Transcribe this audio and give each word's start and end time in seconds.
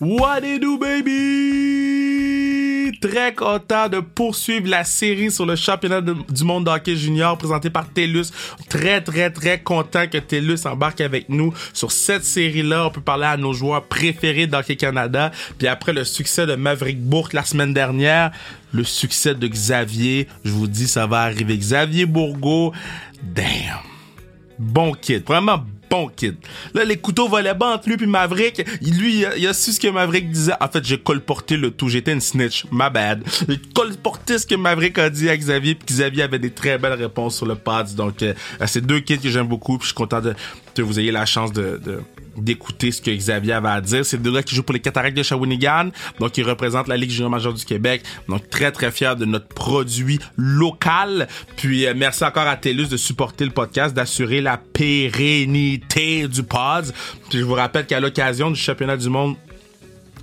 What 0.00 0.44
it 0.44 0.62
do, 0.62 0.78
baby? 0.78 1.88
Très 3.00 3.34
content 3.34 3.88
de 3.88 3.98
poursuivre 3.98 4.68
la 4.68 4.84
série 4.84 5.32
sur 5.32 5.44
le 5.44 5.56
championnat 5.56 6.00
du 6.00 6.44
monde 6.44 6.66
d'hockey 6.66 6.94
junior 6.94 7.36
présenté 7.36 7.68
par 7.68 7.88
TELUS. 7.88 8.26
Très, 8.68 9.00
très, 9.00 9.30
très 9.30 9.58
content 9.60 10.06
que 10.06 10.18
TELUS 10.18 10.66
embarque 10.66 11.00
avec 11.00 11.28
nous 11.28 11.52
sur 11.72 11.90
cette 11.90 12.22
série-là. 12.22 12.86
On 12.86 12.90
peut 12.90 13.00
parler 13.00 13.26
à 13.26 13.36
nos 13.36 13.52
joueurs 13.52 13.86
préférés 13.86 14.46
d'Hockey 14.46 14.76
Canada. 14.76 15.32
Puis 15.58 15.66
après 15.66 15.92
le 15.92 16.04
succès 16.04 16.46
de 16.46 16.54
Maverick 16.54 17.02
Bourque 17.02 17.32
la 17.32 17.42
semaine 17.44 17.74
dernière, 17.74 18.30
le 18.72 18.84
succès 18.84 19.34
de 19.34 19.48
Xavier, 19.48 20.28
je 20.44 20.52
vous 20.52 20.68
dis, 20.68 20.86
ça 20.86 21.08
va 21.08 21.22
arriver. 21.22 21.58
Xavier 21.58 22.06
Bourgo, 22.06 22.72
damn. 23.22 23.80
Bon 24.60 24.92
kid. 24.92 25.24
Vraiment 25.26 25.64
bon 25.90 26.08
kid. 26.08 26.36
Là, 26.74 26.84
les 26.84 26.96
couteaux 26.96 27.28
volaient 27.28 27.54
bas 27.54 27.74
entre 27.74 27.88
lui 27.88 27.96
puis 27.96 28.06
Maverick. 28.06 28.62
Lui, 28.82 29.24
il 29.36 29.46
a, 29.46 29.54
su 29.54 29.72
ce 29.72 29.80
que 29.80 29.88
Maverick 29.88 30.30
disait. 30.30 30.52
En 30.60 30.68
fait, 30.68 30.84
j'ai 30.84 30.98
colporté 30.98 31.56
le 31.56 31.70
tout. 31.70 31.88
J'étais 31.88 32.12
une 32.12 32.20
snitch. 32.20 32.64
My 32.70 32.90
bad. 32.92 33.22
J'ai 33.48 33.58
colporté 33.74 34.38
ce 34.38 34.46
que 34.46 34.54
Maverick 34.54 34.98
a 34.98 35.10
dit 35.10 35.28
à 35.28 35.36
Xavier 35.36 35.74
puis 35.74 35.86
Xavier 35.86 36.22
avait 36.24 36.38
des 36.38 36.50
très 36.50 36.78
belles 36.78 36.94
réponses 36.94 37.36
sur 37.36 37.46
le 37.46 37.54
pad. 37.54 37.94
Donc, 37.94 38.22
euh, 38.22 38.34
c'est 38.66 38.84
deux 38.84 39.00
kids 39.00 39.18
que 39.18 39.30
j'aime 39.30 39.48
beaucoup 39.48 39.78
puis 39.78 39.84
je 39.84 39.88
suis 39.88 39.94
content 39.94 40.20
de, 40.20 40.34
que 40.74 40.82
vous 40.82 40.98
ayez 40.98 41.10
la 41.10 41.26
chance 41.26 41.52
de, 41.52 41.80
de 41.84 42.00
d'écouter 42.42 42.92
ce 42.92 43.00
que 43.00 43.10
Xavier 43.10 43.54
avait 43.54 43.68
à 43.68 43.80
dire. 43.80 44.04
C'est 44.04 44.20
deux 44.20 44.32
gars 44.32 44.42
qui 44.42 44.54
jouent 44.54 44.62
pour 44.62 44.74
les 44.74 44.80
Cataractes 44.80 45.16
de 45.16 45.22
Shawinigan, 45.22 45.90
donc 46.18 46.36
ils 46.38 46.44
représentent 46.44 46.88
la 46.88 46.96
Ligue 46.96 47.10
junior 47.10 47.30
majeure 47.30 47.54
du 47.54 47.64
Québec. 47.64 48.02
Donc 48.28 48.48
très 48.50 48.72
très 48.72 48.90
fier 48.90 49.16
de 49.16 49.24
notre 49.24 49.48
produit 49.48 50.18
local. 50.36 51.28
Puis 51.56 51.86
euh, 51.86 51.94
merci 51.96 52.24
encore 52.24 52.46
à 52.46 52.56
TELUS 52.56 52.88
de 52.88 52.96
supporter 52.96 53.44
le 53.44 53.50
podcast, 53.50 53.94
d'assurer 53.94 54.40
la 54.40 54.56
pérennité 54.56 56.28
du 56.28 56.42
pod. 56.42 56.92
Puis 57.28 57.38
je 57.38 57.44
vous 57.44 57.54
rappelle 57.54 57.86
qu'à 57.86 58.00
l'occasion 58.00 58.50
du 58.50 58.58
championnat 58.58 58.96
du 58.96 59.08
monde 59.08 59.36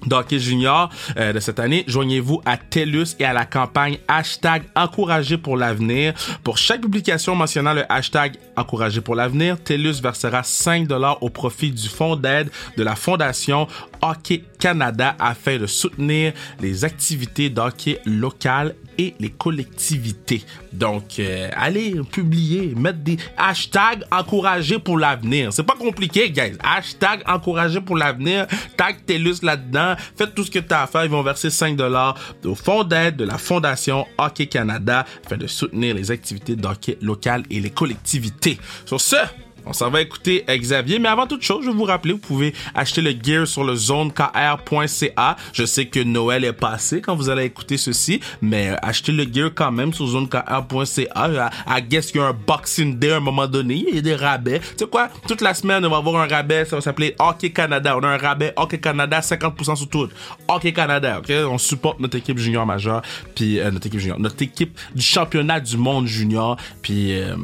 d'hockey 0.06 0.40
junior 0.40 0.90
euh, 1.18 1.34
de 1.34 1.40
cette 1.40 1.60
année, 1.60 1.84
joignez-vous 1.88 2.42
à 2.46 2.58
TELUS 2.58 3.16
et 3.20 3.26
à 3.26 3.34
la 3.34 3.46
campagne 3.46 3.98
hashtag 4.08 4.64
encouragé 4.76 5.38
pour 5.38 5.58
l'avenir. 5.58 6.14
Pour 6.44 6.58
chaque 6.58 6.82
publication 6.82 7.36
mentionnant 7.36 7.74
le 7.74 7.92
hashtag 7.92 8.38
encouragé 8.56 9.02
pour 9.02 9.16
l'avenir, 9.16 9.62
TELUS 9.62 10.02
versera 10.02 10.44
5 10.44 10.88
dollars 10.88 11.22
au 11.24 11.30
profit 11.30 11.72
du 11.72 11.90
fonds 11.90 12.16
d'aide 12.16 12.50
de 12.78 12.84
la 12.84 12.96
Fondation 12.96 13.68
Hockey 14.06 14.44
Canada 14.60 15.16
afin 15.20 15.58
de 15.58 15.66
soutenir 15.66 16.34
les 16.62 16.86
activités 16.86 17.50
d'hockey 17.50 18.00
locales 18.06 18.76
et 18.98 19.16
les 19.20 19.30
collectivités. 19.30 20.44
Donc, 20.72 21.20
euh, 21.20 21.50
allez 21.56 21.96
publier, 22.12 22.74
mettre 22.76 23.00
des 23.00 23.18
hashtags 23.38 24.04
encouragés 24.12 24.80
pour 24.80 24.98
l'avenir. 24.98 25.52
C'est 25.52 25.64
pas 25.64 25.76
compliqué, 25.76 26.30
guys. 26.30 26.54
Hashtag 26.64 27.22
encouragé 27.28 27.82
pour 27.82 27.98
l'avenir. 27.98 28.48
Tag 28.78 28.98
TELUS 29.06 29.42
là-dedans. 29.42 29.96
Faites 30.16 30.36
tout 30.36 30.44
ce 30.44 30.52
que 30.52 30.60
tu 30.60 30.74
as 30.74 30.84
à 30.84 30.88
faire. 30.88 31.06
Ils 31.06 31.12
vont 31.12 31.24
verser 31.24 31.50
5 31.50 31.76
dollars 31.76 32.16
au 32.44 32.56
fonds 32.56 32.84
d'aide 32.84 33.18
de 33.18 33.26
la 33.26 33.38
Fondation 33.38 34.06
Hockey 34.18 34.48
Canada 34.48 35.06
afin 35.26 35.38
de 35.38 35.48
soutenir 35.48 35.96
les 35.96 36.12
activités 36.12 36.56
d'hockey 36.56 36.98
locales 37.02 37.44
et 37.50 37.60
les 37.60 37.72
collectivités. 37.72 38.58
Sur 38.86 39.02
ce, 39.02 39.18
on 39.66 39.74
s'en 39.74 39.90
va 39.90 40.02
écouter 40.02 40.46
Xavier, 40.48 41.00
mais 41.00 41.10
avant 41.10 41.28
toute 41.28 41.42
chose, 41.42 41.64
je 41.66 41.70
vais 41.70 41.76
vous 41.76 41.84
rappeler, 41.84 42.14
vous 42.14 42.20
pouvez 42.20 42.54
acheter 42.74 43.02
le 43.02 43.12
gear 43.12 43.48
sur 43.48 43.64
le 43.64 43.76
zonekr.ca. 43.76 45.36
Je 45.54 45.66
sais 45.66 45.88
que 45.88 46.00
Noël 46.00 46.46
est 46.46 46.54
passé 46.54 47.02
quand 47.02 47.16
vous 47.16 47.30
allez 47.30 47.46
écouter 47.46 47.78
ceci, 47.78 48.20
mais 48.42 48.70
euh, 48.70 48.76
achetez 48.82 49.12
le 49.12 49.26
gear 49.32 49.52
quand 49.54 49.72
même 49.72 49.94
sur 49.94 50.08
zonekr.ca. 50.08 51.52
I 51.68 51.82
guess 51.82 52.12
qu'il 52.12 52.22
y 52.22 52.24
a 52.24 52.28
un 52.28 52.34
Boxing 52.34 52.98
Day 52.98 53.12
à 53.12 53.18
un 53.18 53.20
moment 53.20 53.48
donné, 53.48 53.84
il 53.88 53.96
y 53.96 53.98
a 53.98 54.02
des 54.02 54.16
rabais. 54.16 54.60
Tu 54.60 54.66
sais 54.80 54.88
quoi? 54.88 55.10
Toute 55.28 55.42
la 55.42 55.54
semaine, 55.54 55.86
on 55.86 55.90
va 55.90 55.98
avoir 55.98 56.22
un 56.22 56.28
rabais, 56.28 56.66
ça 56.66 56.76
va 56.76 56.82
s'appeler 56.82 57.16
Hockey 57.20 57.52
Canada. 57.52 57.98
On 57.98 58.04
a 58.04 58.10
un 58.10 58.18
rabais 58.18 58.54
Hockey 58.56 58.80
Canada, 58.80 59.20
50% 59.20 59.76
sur 59.76 59.90
tout. 59.90 60.10
Hockey 60.48 60.74
Canada, 60.74 61.20
ok? 61.20 61.32
On 61.50 61.58
supporte 61.58 62.00
notre 62.00 62.18
équipe 62.18 62.38
junior 62.38 62.66
majeure, 62.66 63.02
puis 63.34 63.60
euh, 63.60 63.72
notre 63.72 63.88
équipe 63.88 64.00
junior, 64.00 64.20
notre 64.20 64.42
équipe 64.42 64.78
du 64.94 65.02
championnat 65.02 65.60
du 65.60 65.78
monde 65.78 66.08
junior, 66.08 66.58
puis 66.82 67.20
euh, 67.20 67.36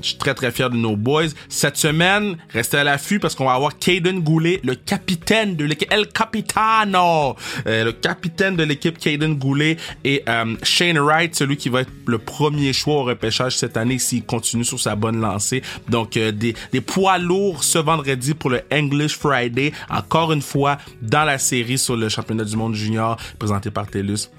je 0.00 0.08
suis 0.08 0.16
très 0.16 0.34
très 0.34 0.50
fier 0.50 0.70
de 0.70 0.76
nos 0.76 0.96
boys. 0.96 1.28
Cette 1.52 1.76
semaine, 1.76 2.38
restez 2.48 2.78
à 2.78 2.84
l'affût 2.84 3.20
parce 3.20 3.34
qu'on 3.34 3.44
va 3.44 3.52
avoir 3.52 3.78
Caden 3.78 4.20
Goulet, 4.20 4.58
le 4.64 4.74
capitaine 4.74 5.54
de 5.54 5.66
l'équipe, 5.66 5.92
El 5.92 6.08
Capitano, 6.08 7.36
euh, 7.66 7.84
le 7.84 7.92
capitaine 7.92 8.56
de 8.56 8.62
l'équipe 8.62 8.96
Caden 8.96 9.34
Goulet 9.34 9.76
et 10.02 10.22
euh, 10.30 10.56
Shane 10.62 10.98
Wright, 10.98 11.36
celui 11.36 11.58
qui 11.58 11.68
va 11.68 11.82
être 11.82 11.90
le 12.06 12.16
premier 12.16 12.72
choix 12.72 12.94
au 12.94 13.02
repêchage 13.04 13.58
cette 13.58 13.76
année 13.76 13.98
s'il 13.98 14.24
continue 14.24 14.64
sur 14.64 14.80
sa 14.80 14.96
bonne 14.96 15.20
lancée. 15.20 15.62
Donc 15.90 16.16
euh, 16.16 16.32
des, 16.32 16.54
des 16.72 16.80
poids 16.80 17.18
lourds 17.18 17.64
ce 17.64 17.78
vendredi 17.78 18.32
pour 18.32 18.48
le 18.48 18.62
English 18.72 19.18
Friday, 19.18 19.72
encore 19.90 20.32
une 20.32 20.42
fois 20.42 20.78
dans 21.02 21.24
la 21.24 21.36
série 21.36 21.76
sur 21.76 21.96
le 21.96 22.08
championnat 22.08 22.44
du 22.44 22.56
monde 22.56 22.74
junior 22.74 23.18
présenté 23.38 23.70
par 23.70 23.86
TELUS. 23.86 24.30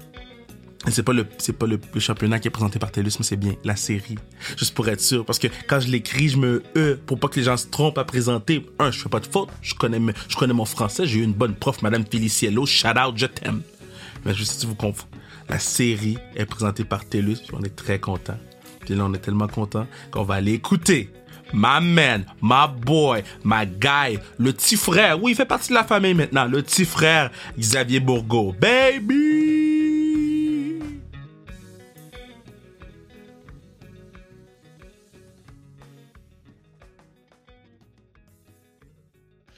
C'est 0.90 1.02
pas 1.02 1.12
le 1.12 1.26
c'est 1.38 1.54
pas 1.54 1.66
le, 1.66 1.80
championnat 1.98 2.38
qui 2.38 2.48
est 2.48 2.50
présenté 2.50 2.78
par 2.78 2.92
TELUS, 2.92 3.12
mais 3.18 3.24
c'est 3.24 3.36
bien 3.36 3.54
la 3.64 3.74
série. 3.74 4.16
Juste 4.56 4.74
pour 4.74 4.88
être 4.88 5.00
sûr, 5.00 5.24
parce 5.24 5.38
que 5.38 5.48
quand 5.66 5.80
je 5.80 5.88
l'écris, 5.88 6.28
je 6.28 6.36
me 6.36 6.62
e 6.76 6.98
pour 7.06 7.18
pas 7.18 7.28
que 7.28 7.36
les 7.36 7.44
gens 7.44 7.56
se 7.56 7.66
trompent 7.66 7.98
à 7.98 8.04
présenter. 8.04 8.66
Un, 8.78 8.90
je 8.90 9.00
fais 9.00 9.08
pas 9.08 9.20
de 9.20 9.26
faute, 9.26 9.48
je 9.62 9.74
connais 9.74 10.00
je 10.28 10.36
connais 10.36 10.52
mon 10.52 10.66
français, 10.66 11.06
j'ai 11.06 11.20
eu 11.20 11.22
une 11.22 11.32
bonne 11.32 11.54
prof, 11.54 11.80
Madame 11.82 12.04
Feliciello, 12.10 12.66
shout 12.66 12.98
out, 12.98 13.14
je 13.16 13.26
t'aime. 13.26 13.62
Mais 14.24 14.34
sais 14.34 14.44
si 14.44 14.66
vous 14.66 14.74
confondez. 14.74 15.10
La 15.48 15.58
série 15.58 16.16
est 16.36 16.46
présentée 16.46 16.84
par 16.84 17.04
TELUS, 17.04 17.38
on 17.52 17.62
est 17.62 17.74
très 17.74 17.98
content. 17.98 18.38
Puis 18.80 18.94
là, 18.94 19.04
on 19.06 19.14
est 19.14 19.18
tellement 19.18 19.48
content 19.48 19.86
qu'on 20.10 20.24
va 20.24 20.34
aller 20.34 20.52
écouter 20.52 21.10
my 21.52 21.80
man, 21.80 22.24
my 22.42 22.66
boy, 22.66 23.22
my 23.44 23.66
guy, 23.66 24.18
le 24.38 24.52
petit 24.52 24.76
frère. 24.76 25.22
Oui, 25.22 25.32
il 25.32 25.34
fait 25.34 25.44
partie 25.44 25.70
de 25.70 25.74
la 25.74 25.84
famille 25.84 26.14
maintenant. 26.14 26.46
Le 26.46 26.62
petit 26.62 26.84
frère 26.84 27.30
Xavier 27.58 28.00
Bourgo. 28.00 28.54
Baby! 28.58 29.53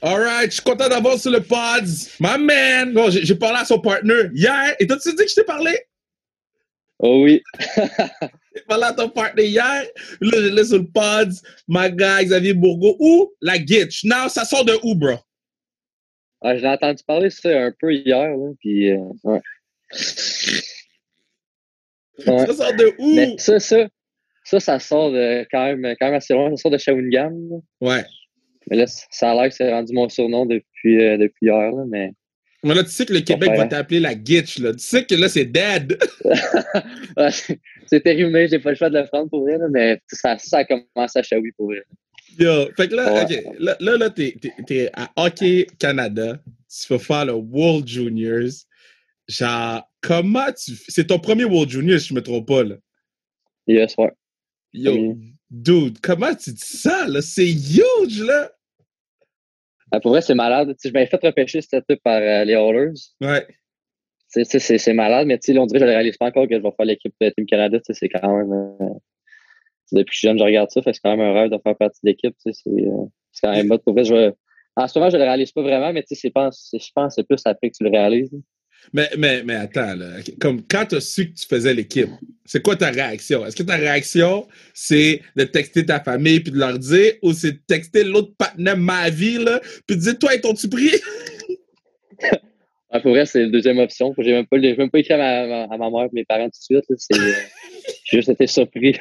Alright, 0.01 0.51
je 0.51 0.55
suis 0.55 0.63
content 0.63 0.89
d'avoir 0.89 1.17
sur 1.17 1.31
le 1.31 1.41
pods. 1.41 2.11
My 2.19 2.37
man! 2.37 2.93
Bon, 2.93 3.09
j'ai 3.09 3.35
parlé 3.35 3.59
à 3.59 3.65
son 3.65 3.79
partner 3.79 4.29
hier. 4.33 4.75
Et 4.79 4.85
toi, 4.85 4.97
tu 5.01 5.09
dit 5.09 5.15
que 5.15 5.29
je 5.29 5.35
t'ai 5.35 5.43
parlé? 5.43 5.75
Oh 6.99 7.23
oui. 7.23 7.41
j'ai 8.55 8.61
parlé 8.67 8.83
à 8.85 8.93
ton 8.93 9.09
partner 9.09 9.45
hier. 9.45 9.83
Là, 10.21 10.31
je 10.33 10.53
l'ai 10.53 10.65
sur 10.65 10.77
le 10.77 10.85
pods. 10.85 11.41
My 11.67 11.91
guy, 11.91 12.25
Xavier 12.25 12.53
Bourgo. 12.53 12.95
Ou 12.99 13.33
la 13.41 13.55
Gitch. 13.55 14.03
Now, 14.03 14.29
ça 14.29 14.45
sort 14.45 14.65
de 14.65 14.73
où, 14.83 14.93
bro? 14.93 15.15
Ah, 16.41 16.55
j'ai 16.55 16.67
entendu 16.67 17.03
parler 17.03 17.31
ça 17.31 17.49
un 17.49 17.73
peu 17.79 17.91
hier. 17.91 18.29
Là, 18.29 18.53
puis, 18.59 18.91
euh, 18.91 18.99
ouais. 19.23 19.41
Ça 22.19 22.53
sort 22.53 22.73
de 22.73 22.93
où? 22.99 23.15
Mais 23.15 23.35
ça, 23.39 23.59
ça, 23.59 23.87
ça, 24.43 24.59
ça 24.59 24.79
sort 24.79 25.11
de, 25.11 25.45
quand, 25.51 25.75
même, 25.75 25.95
quand 25.99 26.05
même 26.05 26.15
assez 26.15 26.35
loin. 26.35 26.51
Ça 26.51 26.61
sort 26.61 26.71
de 26.71 26.77
Shawinigan. 26.77 27.33
Ouais. 27.81 28.05
Mais 28.69 28.77
là, 28.77 28.85
ça 28.87 29.31
a 29.31 29.35
l'air 29.35 29.49
que 29.49 29.55
c'est 29.55 29.71
rendu 29.71 29.93
mon 29.93 30.09
surnom 30.09 30.45
depuis, 30.45 31.01
euh, 31.01 31.17
depuis 31.17 31.47
hier, 31.47 31.71
là, 31.71 31.83
mais. 31.87 32.11
Mais 32.63 32.73
là, 32.73 32.83
tu 32.83 32.89
sais 32.89 33.05
que 33.05 33.13
le 33.13 33.21
Québec 33.21 33.51
va 33.55 33.67
t'appeler 33.67 33.99
la 33.99 34.13
Gitch, 34.13 34.59
là. 34.59 34.73
Tu 34.73 34.79
sais 34.79 35.05
que 35.05 35.15
là, 35.15 35.29
c'est 35.29 35.45
dead. 35.45 35.97
c'est 37.85 38.03
terrible, 38.03 38.31
mais 38.31 38.47
j'ai 38.47 38.59
pas 38.59 38.71
le 38.71 38.75
choix 38.75 38.89
de 38.89 38.97
le 38.97 39.05
prendre 39.05 39.29
pour 39.29 39.43
vrai, 39.43 39.57
là, 39.57 39.67
mais 39.69 40.01
ça, 40.07 40.37
ça 40.37 40.59
a 40.59 40.65
commencé 40.65 41.19
à 41.19 41.23
Shawi 41.23 41.51
pour 41.55 41.67
vrai. 41.67 41.83
Yo, 42.39 42.67
fait 42.75 42.89
que 42.89 42.95
là, 42.95 43.23
OK, 43.23 43.43
là, 43.59 43.77
là, 43.79 43.97
là 43.97 44.09
t'es, 44.09 44.35
t'es, 44.65 44.89
à 44.93 45.09
Hockey 45.15 45.67
Canada, 45.79 46.39
tu 46.69 46.93
vas 46.93 46.99
faire 46.99 47.25
le 47.25 47.33
World 47.33 47.87
Juniors. 47.87 48.65
Genre, 49.27 49.83
comment 50.01 50.51
tu. 50.51 50.73
C'est 50.87 51.07
ton 51.07 51.19
premier 51.19 51.45
World 51.45 51.69
Juniors, 51.69 51.99
si 51.99 52.09
je 52.09 52.13
me 52.13 52.21
trompe 52.21 52.47
pas, 52.47 52.63
là. 52.63 52.75
Yes, 53.65 53.95
ouais. 53.97 54.11
Yo, 54.73 55.17
dude, 55.49 55.99
comment 56.01 56.33
tu 56.35 56.51
dis 56.51 56.61
ça, 56.61 57.07
là? 57.07 57.21
C'est 57.21 57.49
huge, 57.49 58.21
là! 58.21 58.51
Ah, 59.91 59.99
pour 59.99 60.11
vrai, 60.11 60.21
c'est 60.21 60.35
malade. 60.35 60.75
je 60.83 60.89
m'avais 60.91 61.05
fait 61.05 61.19
repêcher 61.23 61.61
cette 61.61 61.85
équipe 61.89 62.03
par 62.03 62.21
euh, 62.21 62.43
les 62.43 62.53
Oilers. 62.53 62.93
Ouais. 63.21 63.47
C'est 64.27 64.93
malade, 64.93 65.27
mais 65.27 65.39
on 65.57 65.65
dirait 65.65 65.79
que 65.79 65.85
je 65.85 65.89
ne 65.89 65.95
réalise 65.95 66.17
pas 66.17 66.25
encore 66.27 66.47
que 66.47 66.55
je 66.55 66.61
vais 66.61 66.71
faire 66.75 66.85
l'équipe 66.85 67.13
de 67.21 67.29
Team 67.29 67.45
Canada. 67.45 67.79
C'est 67.89 68.09
quand 68.09 68.37
même. 68.37 68.51
Euh, 68.51 68.89
depuis 69.93 70.05
que 70.05 70.13
je 70.13 70.17
suis 70.17 70.27
jeune, 70.27 70.37
je 70.37 70.43
regarde 70.43 70.69
ça. 70.69 70.81
C'est 70.83 70.99
quand 71.01 71.15
même 71.15 71.21
un 71.25 71.33
rêve 71.33 71.49
de 71.49 71.57
faire 71.63 71.77
partie 71.77 71.99
de 72.03 72.09
l'équipe. 72.09 72.35
C'est 72.39 72.51
euh, 72.67 73.05
quand 73.41 73.51
même 73.51 73.67
mode. 73.67 73.81
Pour 73.83 73.93
vrai, 73.93 74.03
je, 74.03 74.33
en 74.75 74.87
ce 74.87 74.99
moment, 74.99 75.09
je 75.09 75.15
ne 75.15 75.21
le 75.21 75.27
réalise 75.27 75.51
pas 75.53 75.61
vraiment, 75.61 75.93
mais 75.93 76.03
je 76.11 76.29
pense 76.29 76.71
que 76.71 77.09
c'est 77.09 77.23
plus 77.23 77.41
après 77.45 77.69
que 77.69 77.77
tu 77.77 77.83
le 77.83 77.89
réalises. 77.89 78.31
Mais, 78.93 79.09
mais, 79.17 79.43
mais 79.43 79.55
attends, 79.55 79.95
là, 79.95 80.17
comme 80.39 80.61
quand 80.67 80.85
tu 80.85 80.95
as 80.95 81.01
su 81.01 81.29
que 81.29 81.37
tu 81.37 81.45
faisais 81.47 81.73
l'équipe, 81.73 82.09
c'est 82.45 82.61
quoi 82.61 82.75
ta 82.75 82.89
réaction? 82.89 83.45
Est-ce 83.45 83.55
que 83.55 83.63
ta 83.63 83.75
réaction, 83.75 84.47
c'est 84.73 85.21
de 85.35 85.43
texter 85.43 85.85
ta 85.85 85.99
famille 85.99 86.39
puis 86.39 86.51
de 86.51 86.57
leur 86.57 86.79
dire, 86.79 87.13
ou 87.21 87.33
c'est 87.33 87.51
de 87.53 87.59
texter 87.67 88.03
l'autre 88.03 88.33
partenaire 88.37 88.77
ma 88.77 89.09
vie, 89.09 89.37
là, 89.37 89.59
puis 89.85 89.97
de 89.97 90.01
dire, 90.01 90.17
toi, 90.17 90.37
t'ont-tu 90.37 90.69
pris? 90.69 90.91
ah, 92.89 92.99
pour 92.99 93.11
vrai, 93.11 93.25
c'est 93.25 93.43
la 93.43 93.49
deuxième 93.49 93.79
option. 93.79 94.13
J'ai 94.17 94.33
même 94.33 94.45
pas, 94.45 94.57
même 94.57 94.89
pas 94.89 94.99
écrit 94.99 95.13
à 95.13 95.17
ma, 95.17 95.63
à 95.63 95.77
ma 95.77 95.89
mère 95.89 96.05
et 96.05 96.09
mes 96.13 96.25
parents 96.25 96.49
tout 96.49 96.93
de 96.93 96.99
suite. 96.99 97.13
Euh, 97.13 97.33
j'ai 98.05 98.17
juste 98.17 98.29
été 98.29 98.47
surpris. 98.47 98.95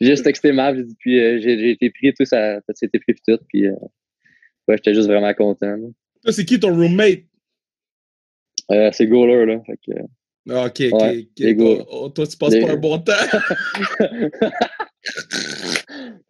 j'ai 0.00 0.10
juste 0.10 0.24
texté 0.24 0.52
ma 0.52 0.72
puis 0.98 1.18
euh, 1.18 1.40
j'ai 1.40 1.70
été 1.70 1.90
pris, 1.90 2.12
tout 2.12 2.24
ça, 2.24 2.60
ça 2.60 2.72
été 2.82 2.98
pris 2.98 3.14
tout, 3.26 3.38
puis 3.48 3.66
euh, 3.66 3.72
ouais, 4.68 4.76
j'étais 4.76 4.94
juste 4.94 5.08
vraiment 5.08 5.32
content. 5.32 5.76
Toi, 6.22 6.32
c'est 6.32 6.44
qui 6.44 6.60
ton 6.60 6.74
roommate? 6.74 7.20
Euh, 8.70 8.90
c'est 8.92 9.06
goaler, 9.06 9.46
là. 9.46 9.60
Fait 9.66 9.78
que, 9.86 9.92
Ah, 10.50 10.66
Ok, 10.66 10.82
ok, 10.92 11.00
Ouais, 11.00 11.26
Toi, 11.56 11.86
oh, 11.90 12.10
tu 12.10 12.36
passes 12.36 12.52
Les- 12.54 12.60
pas 12.60 12.72
un 12.72 12.76
bon 12.76 12.98
temps. 12.98 13.12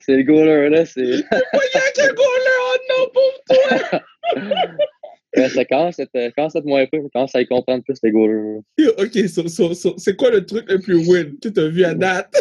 c'est 0.00 0.17
le 0.17 0.23
goaler, 0.23 0.69
là. 0.71 0.85
C'est. 0.87 1.03
Voyons 1.03 1.87
quel 1.94 2.15
goaler! 2.15 2.56
Oh 2.61 2.76
non, 2.91 3.11
pauvre 3.12 3.41
toi! 3.49 4.00
Ouais, 5.37 5.49
ça 5.49 5.65
commence 5.65 5.99
à 5.99 6.05
être, 6.05 6.15
euh, 6.15 6.61
moins 6.65 6.87
peu. 6.87 6.99
Ça 7.03 7.09
commence 7.12 7.35
à 7.35 7.41
y 7.41 7.47
comprendre 7.47 7.82
plus, 7.82 7.99
les 8.05 8.12
goalers. 8.12 8.61
Ok, 8.99 9.19
so- 9.29 9.49
so- 9.49 9.75
so, 9.75 9.94
c'est 9.99 10.15
quoi 10.15 10.31
le 10.31 10.47
truc 10.47 10.71
le 10.71 10.79
plus 10.79 10.94
win? 10.94 11.37
Que 11.43 11.49
tu 11.49 11.59
as 11.59 11.67
vu 11.67 11.85
à 11.85 11.93
date? 11.93 12.32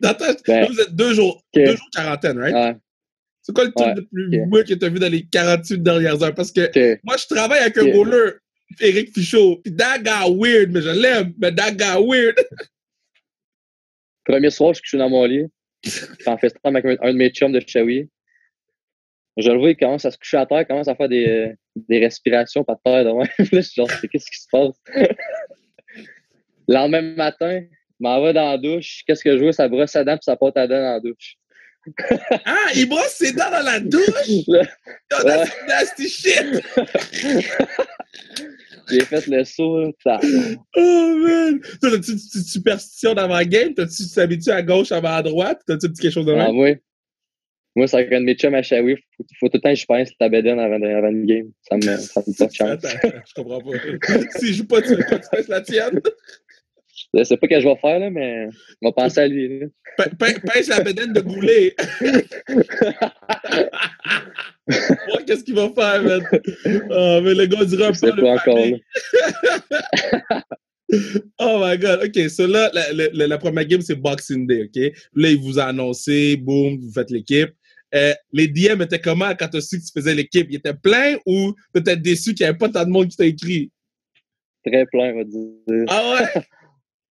Dans 0.00 0.14
ta- 0.14 0.32
Ben, 0.46 0.66
vous 0.66 0.80
êtes 0.80 0.94
deux 0.94 1.12
jours, 1.12 1.42
deux 1.54 1.76
jours 1.76 1.88
quarantaine, 1.94 2.38
right? 2.38 2.54
Ouais, 2.54 2.74
C'est 3.42 3.54
quoi 3.54 3.64
le 3.64 3.72
truc 3.72 3.88
Ouais, 3.88 3.94
le 3.96 4.02
plus 4.06 4.28
win 4.50 4.64
que 4.64 4.72
tu 4.72 4.82
as 4.86 4.88
vu 4.88 4.98
dans 4.98 5.12
les 5.12 5.26
48 5.26 5.82
dernières 5.82 6.22
heures? 6.22 6.34
Parce 6.34 6.50
que 6.50 6.70
moi, 7.04 7.16
je 7.18 7.26
travaille 7.26 7.58
avec 7.60 7.76
un 7.76 7.84
goaler, 7.92 8.30
Eric 8.80 9.14
Fichot. 9.14 9.56
Puis 9.62 9.74
that 9.76 10.00
guy 10.00 10.30
weird, 10.30 10.70
mais 10.72 10.82
je 10.82 10.90
l'aime, 10.90 11.34
mais 11.38 11.54
that 11.54 11.72
guy 11.72 11.96
weird. 11.98 12.36
Premier 14.24 14.50
soir, 14.50 14.74
je 14.74 14.80
suis 14.84 14.98
dans 14.98 15.08
mon 15.08 15.24
lit. 15.24 15.46
Je 15.84 15.90
suis 15.90 16.08
en 16.26 16.36
festin 16.36 16.60
avec 16.64 16.84
un, 16.84 17.12
de 17.12 17.16
mes 17.16 17.30
chums 17.30 17.52
de 17.52 17.62
Shawi. 17.66 18.08
Je 19.36 19.50
le 19.50 19.58
vois, 19.58 19.70
il 19.70 19.76
commence 19.76 20.04
à 20.04 20.10
se 20.10 20.18
coucher 20.18 20.36
à 20.36 20.46
terre, 20.46 20.62
il 20.62 20.66
commence 20.66 20.88
à 20.88 20.96
faire 20.96 21.08
des, 21.08 21.54
des 21.76 22.00
respirations 22.00 22.64
par 22.64 22.76
terre. 22.84 23.04
De 23.04 23.12
même. 23.12 23.28
Je 23.52 23.60
suis 23.60 23.74
genre, 23.76 23.88
qu'est-ce 24.10 24.30
qui 24.30 24.40
se 24.40 24.48
passe? 24.50 24.74
Le 26.68 26.74
lendemain 26.74 27.14
matin, 27.14 27.62
je 27.62 27.96
m'en 28.00 28.22
vais 28.22 28.34
dans 28.34 28.50
la 28.50 28.58
douche. 28.58 29.02
Qu'est-ce 29.06 29.24
que 29.24 29.38
je 29.38 29.42
vois? 29.42 29.52
Ça 29.52 29.68
brosse 29.68 29.96
à 29.96 30.04
dents 30.04 30.16
puis 30.16 30.24
ça 30.24 30.36
porte 30.36 30.56
à 30.58 30.66
dents 30.66 30.76
dans 30.76 30.92
la 30.92 31.00
douche. 31.00 31.36
Ah, 32.44 32.68
il 32.74 32.88
brosse 32.88 33.14
ses 33.14 33.32
dents 33.32 33.50
dans 33.50 33.64
la 33.64 33.80
douche? 33.80 34.28
Yo, 34.46 34.62
that's 35.24 35.50
nasty 35.66 36.08
shit! 36.08 36.62
J'ai 38.90 39.00
fait 39.00 39.26
le 39.26 39.44
saut. 39.44 39.92
ça- 40.02 40.20
Oh 40.76 41.16
man! 41.18 41.60
T'as-tu 41.80 42.12
une 42.12 42.18
petite 42.18 42.46
superstition 42.46 43.14
dans 43.14 43.28
ma 43.28 43.44
game? 43.44 43.74
T'as-tu 43.74 44.02
t'habitues 44.14 44.50
à 44.50 44.62
gauche 44.62 44.92
avant 44.92 45.14
à 45.14 45.22
droite? 45.22 45.60
T'as-tu 45.66 45.88
petit 45.88 46.02
quelque 46.02 46.12
chose 46.12 46.26
de 46.26 46.32
Ah, 46.32 46.46
même? 46.46 46.54
moi, 46.54 46.70
moi, 47.76 47.86
c'est 47.86 47.96
avec 47.98 48.12
un 48.12 48.20
de 48.20 48.24
mes 48.24 48.34
chums 48.34 48.54
à 48.54 48.62
Shawi. 48.62 48.96
Faut, 49.16 49.24
faut 49.38 49.48
tout 49.48 49.56
le 49.58 49.60
temps 49.60 49.70
que 49.70 49.78
je 49.78 49.86
pense 49.86 50.08
la 50.20 50.28
bédaine 50.28 50.58
avant, 50.58 50.76
avant 50.82 51.08
une 51.08 51.26
game. 51.26 51.50
Ça 51.68 51.76
me, 51.76 51.82
ça 51.96 52.22
me 52.26 52.36
pas 52.36 52.46
de 52.46 52.52
chance. 52.54 52.84
Attends, 52.84 53.18
je 53.26 53.34
comprends 53.34 53.60
pas. 53.62 53.78
si 54.38 54.46
je 54.48 54.52
joue 54.54 54.66
pas, 54.66 54.82
tu? 54.82 54.96
Tu 54.96 55.04
passes 55.30 55.48
la 55.48 55.60
tienne? 55.60 56.00
Je 57.14 57.24
sais 57.24 57.36
pas 57.38 57.46
ce 57.46 57.54
que 57.54 57.60
je 57.60 57.68
vais 57.68 57.76
faire, 57.76 57.98
là, 57.98 58.10
mais 58.10 58.48
on 58.82 58.88
va 58.88 58.92
penser 58.92 59.20
à 59.20 59.28
lui. 59.28 59.62
Pince 59.96 60.68
la 60.68 60.80
bédaine 60.80 61.12
de 61.12 61.20
goulet. 61.20 61.74
Voir 64.66 64.68
qu'est-ce 65.26 65.42
qu'il 65.42 65.54
va 65.54 65.70
faire, 65.74 66.02
man? 66.02 66.22
Oh, 66.90 67.20
mais 67.22 67.34
le 67.34 67.46
gars 67.46 67.64
dira 67.64 67.92
pas 67.92 68.10
le 68.10 68.26
encore. 68.26 68.58
Oh 71.38 71.60
my 71.62 71.76
god, 71.76 72.00
ok, 72.02 72.30
so 72.30 72.46
là, 72.46 72.70
la, 72.72 73.26
la- 73.26 73.36
première 73.38 73.66
game, 73.66 73.82
c'est 73.82 73.94
Boxing 73.94 74.46
Day, 74.46 74.62
ok? 74.64 74.90
Là, 75.16 75.28
il 75.30 75.38
vous 75.38 75.58
a 75.58 75.64
annoncé, 75.64 76.36
boum, 76.38 76.78
vous 76.80 76.90
faites 76.92 77.10
l'équipe. 77.10 77.50
Euh, 77.94 78.14
les 78.32 78.48
DM 78.48 78.80
étaient 78.80 78.98
comment 78.98 79.34
quand 79.38 79.48
tu 79.48 79.58
as 79.58 79.60
su 79.60 79.78
que 79.78 79.84
tu 79.84 79.92
faisais 79.94 80.14
l'équipe? 80.14 80.46
Ils 80.48 80.56
étaient 80.56 80.72
pleins 80.72 81.18
ou 81.26 81.52
peut-être 81.74 82.00
déçus 82.00 82.32
qu'il 82.34 82.44
n'y 82.44 82.48
avait 82.50 82.56
pas 82.58 82.70
tant 82.70 82.86
de 82.86 82.90
monde 82.90 83.08
qui 83.08 83.18
t'a 83.18 83.26
écrit? 83.26 83.70
Très 84.64 84.86
plein, 84.86 85.12
on 85.12 85.16
va 85.18 85.24
dire. 85.24 85.84
Ah 85.88 86.14
ouais? 86.34 86.42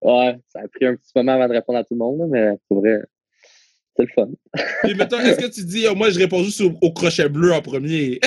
Ouais, 0.07 0.39
ça 0.51 0.61
a 0.61 0.69
pris 0.69 0.87
un 0.87 0.95
petit 0.95 1.11
moment 1.17 1.33
avant 1.33 1.49
de 1.49 1.55
répondre 1.55 1.81
à 1.81 1.83
tout 1.83 1.95
le 1.95 1.99
monde, 1.99 2.29
mais 2.31 2.53
pour 2.69 2.79
vrai, 2.79 3.01
c'est 3.97 4.05
le 4.05 4.09
fun. 4.15 4.29
Puis 4.85 4.95
mettons, 4.95 5.19
est-ce 5.19 5.41
que 5.41 5.53
tu 5.53 5.65
dis, 5.65 5.87
oh, 5.91 5.97
moi, 5.97 6.11
je 6.11 6.19
réponds 6.21 6.45
juste 6.45 6.61
au, 6.61 6.73
au 6.81 6.93
crochet 6.93 7.29
bleu 7.29 7.53
en 7.53 7.61
premier? 7.61 8.21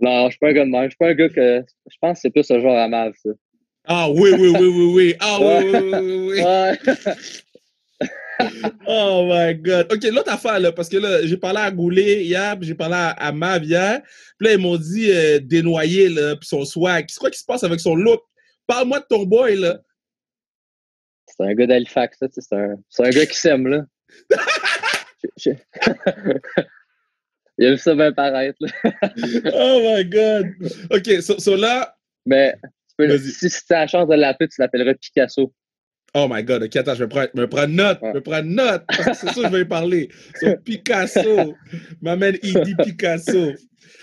Non, 0.00 0.26
je 0.26 0.30
suis 0.30 0.38
pas 0.38 0.48
un 0.48 0.52
gars 0.52 0.64
de 0.64 0.70
même. 0.70 0.84
Je 0.84 0.88
suis 0.88 0.96
pas 0.96 1.08
un 1.08 1.14
gars 1.14 1.28
que. 1.28 1.62
Je 1.90 1.96
pense 2.00 2.14
que 2.14 2.20
c'est 2.22 2.30
plus 2.30 2.44
ce 2.44 2.58
genre 2.58 2.78
à 2.78 2.88
Mav, 2.88 3.12
ça. 3.22 3.30
Ah 3.84 4.10
oui, 4.10 4.30
oui, 4.38 4.54
oui, 4.58 4.66
oui, 4.66 4.92
oui. 4.94 5.14
Ah 5.20 5.38
oui, 5.38 5.70
oui, 5.70 5.78
oui, 5.78 5.90
oui, 5.92 6.28
oui. 6.28 6.42
Ouais. 6.42 6.78
Oh 8.86 9.28
my 9.30 9.54
God. 9.54 9.92
OK, 9.92 10.02
l'autre 10.04 10.32
affaire, 10.32 10.58
là, 10.58 10.72
parce 10.72 10.88
que 10.88 10.96
là, 10.96 11.26
j'ai 11.26 11.36
parlé 11.36 11.58
à 11.58 11.70
Goulet 11.70 12.24
hier, 12.24 12.58
puis 12.58 12.66
j'ai 12.66 12.74
parlé 12.74 12.94
à, 12.94 13.10
à 13.10 13.32
Mav 13.32 13.62
hier. 13.62 14.00
Puis 14.38 14.48
là, 14.48 14.54
ils 14.54 14.58
m'ont 14.58 14.78
dit 14.78 15.12
euh, 15.12 15.40
dénoyer, 15.42 16.08
là, 16.08 16.36
puis 16.36 16.48
son 16.48 16.64
swag. 16.64 17.04
C'est 17.08 17.20
quoi 17.20 17.30
qui 17.30 17.38
se 17.38 17.44
passe 17.44 17.64
avec 17.64 17.80
son 17.80 17.94
look? 17.94 18.22
Parle-moi 18.66 19.00
de 19.00 19.04
ton 19.10 19.24
boy, 19.24 19.56
là. 19.56 19.78
C'est 21.40 21.46
un 21.46 21.54
gars 21.54 21.66
d'Halifax, 21.66 22.18
c'est 22.20 22.52
un, 22.54 22.76
c'est 22.90 23.06
un 23.06 23.10
gars 23.10 23.24
qui 23.26 23.36
s'aime, 23.36 23.66
là. 23.66 23.84
Je- 25.22 25.50
je- 25.50 25.50
Il 27.58 27.66
a 27.66 27.70
vu 27.72 27.78
ça 27.78 27.94
bien 27.94 28.12
paraître, 28.12 28.58
là. 28.60 28.70
Oh 29.54 29.80
my 29.96 30.04
God. 30.04 30.46
OK, 30.90 31.22
so, 31.22 31.38
so 31.38 31.56
là... 31.56 31.94
Mais 32.26 32.54
tu 32.62 32.94
peux, 32.96 33.18
si, 33.18 33.50
si 33.50 33.66
tu 33.66 33.72
as 33.74 33.80
la 33.80 33.86
chance 33.86 34.08
de 34.08 34.14
l'appeler, 34.14 34.48
tu 34.48 34.60
l'appelleras 34.60 34.94
Picasso. 34.94 35.52
Oh 36.14 36.26
my 36.28 36.42
God. 36.42 36.64
OK, 36.64 36.76
attends, 36.76 36.94
je 36.94 37.04
prendre, 37.04 37.28
je 37.34 37.40
vais 37.40 37.46
prendre 37.46 37.74
note. 37.74 37.98
Je 38.02 38.12
vais 38.12 38.20
prendre 38.20 38.48
note. 38.48 38.82
C'est 39.14 39.28
ça 39.28 39.34
que 39.34 39.42
je 39.42 39.56
vais 39.56 39.64
parler. 39.64 40.08
So, 40.40 40.56
Picasso. 40.64 41.54
M'amène 42.02 42.36
Edie 42.42 42.74
Picasso. 42.82 43.52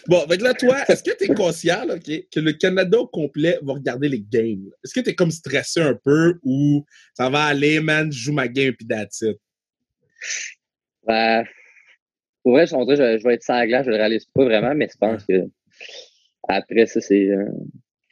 Bon, 0.07 0.25
donc 0.25 0.41
là, 0.41 0.53
toi, 0.53 0.77
est-ce 0.87 1.03
que 1.03 1.15
tu 1.17 1.29
es 1.29 1.35
conscient 1.35 1.83
là, 1.83 1.99
que 1.99 2.39
le 2.39 2.53
Canada 2.53 2.97
au 2.97 3.07
complet 3.07 3.59
va 3.61 3.73
regarder 3.73 4.07
les 4.07 4.21
games? 4.21 4.69
Est-ce 4.83 4.93
que 4.93 5.01
tu 5.01 5.09
es 5.09 5.15
comme 5.15 5.31
stressé 5.31 5.81
un 5.81 5.95
peu 5.95 6.39
ou 6.43 6.85
ça 7.13 7.29
va 7.29 7.43
aller, 7.43 7.81
man, 7.81 8.09
je 8.11 8.17
joue 8.17 8.33
ma 8.33 8.47
game 8.47 8.73
puis 8.73 8.87
that's 8.87 9.21
it? 9.21 9.37
Ben, 11.05 11.43
pour 12.41 12.53
vrai, 12.53 12.65
je, 12.67 12.73
je 12.73 13.23
vais 13.23 13.33
être 13.33 13.43
sans 13.43 13.65
glace, 13.65 13.85
je 13.85 13.91
le 13.91 13.97
réalise 13.97 14.25
pas 14.33 14.45
vraiment, 14.45 14.73
mais 14.73 14.87
je 14.89 14.97
pense 14.97 15.25
que 15.25 15.49
après 16.47 16.85
ça, 16.85 17.01
c'est 17.01 17.27
euh, 17.27 17.45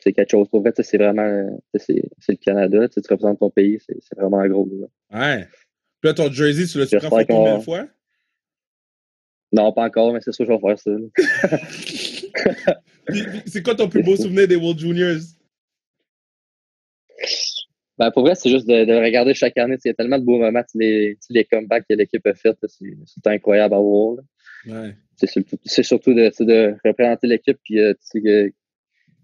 c'est 0.06 0.14
quelque 0.14 0.30
chose. 0.30 0.48
Pour 0.50 0.62
vrai, 0.62 0.72
c'est 0.78 0.98
vraiment 0.98 1.60
c'est 1.74 2.04
le 2.30 2.36
Canada, 2.36 2.88
tu 2.88 3.00
représentes 3.10 3.40
ton 3.40 3.50
pays, 3.50 3.80
c'est 3.80 4.16
vraiment 4.16 4.46
gros. 4.48 4.70
là. 4.72 4.88
Ouais. 5.20 5.48
Puis 6.02 6.10
là, 6.10 6.14
ton 6.14 6.32
jersey, 6.32 6.66
tu 6.68 6.78
l'as-tu 6.78 6.98
pris 6.98 7.26
combien 7.26 7.58
de 7.58 7.64
fois? 7.64 7.88
Non, 9.52 9.72
pas 9.74 9.84
encore, 9.84 10.14
mais 10.14 10.20
c'est 10.22 10.32
sûr 10.32 10.46
que 10.46 10.54
je 10.54 10.58
vais 10.58 10.76
faire 10.76 10.80
ça. 10.80 10.92
c'est 13.46 13.64
quoi 13.64 13.74
ton 13.74 13.88
plus 13.88 14.04
beau 14.04 14.16
souvenir 14.16 14.48
des 14.48 14.58
World 14.58 14.80
Juniors? 14.80 15.22
Ben, 17.98 18.12
pour 18.12 18.24
vrai, 18.24 18.36
c'est 18.36 18.50
juste 18.50 18.68
de, 18.68 18.84
de 18.84 18.94
regarder 18.94 19.34
chaque 19.34 19.58
année. 19.58 19.78
Il 19.84 19.88
y 19.88 19.92
a 19.92 19.94
tellement 19.94 20.20
de 20.20 20.26
beaux 20.26 20.38
moments, 20.38 20.64
les, 20.74 21.18
les 21.30 21.46
comebacks 21.46 21.86
que 21.90 21.96
l'équipe 21.96 22.26
a 22.28 22.34
fait, 22.34 22.58
c'est 22.68 23.28
incroyable 23.28 23.74
à 23.74 23.80
voir. 23.80 24.18
Ouais. 24.68 24.96
C'est 25.16 25.28
surtout, 25.84 26.14
de, 26.14 26.76
représenter 26.86 27.28
l'équipe, 27.28 27.58
puis 27.64 27.80
euh, 27.80 27.94
tu 27.94 28.00
sais 28.02 28.22
que- 28.22 28.54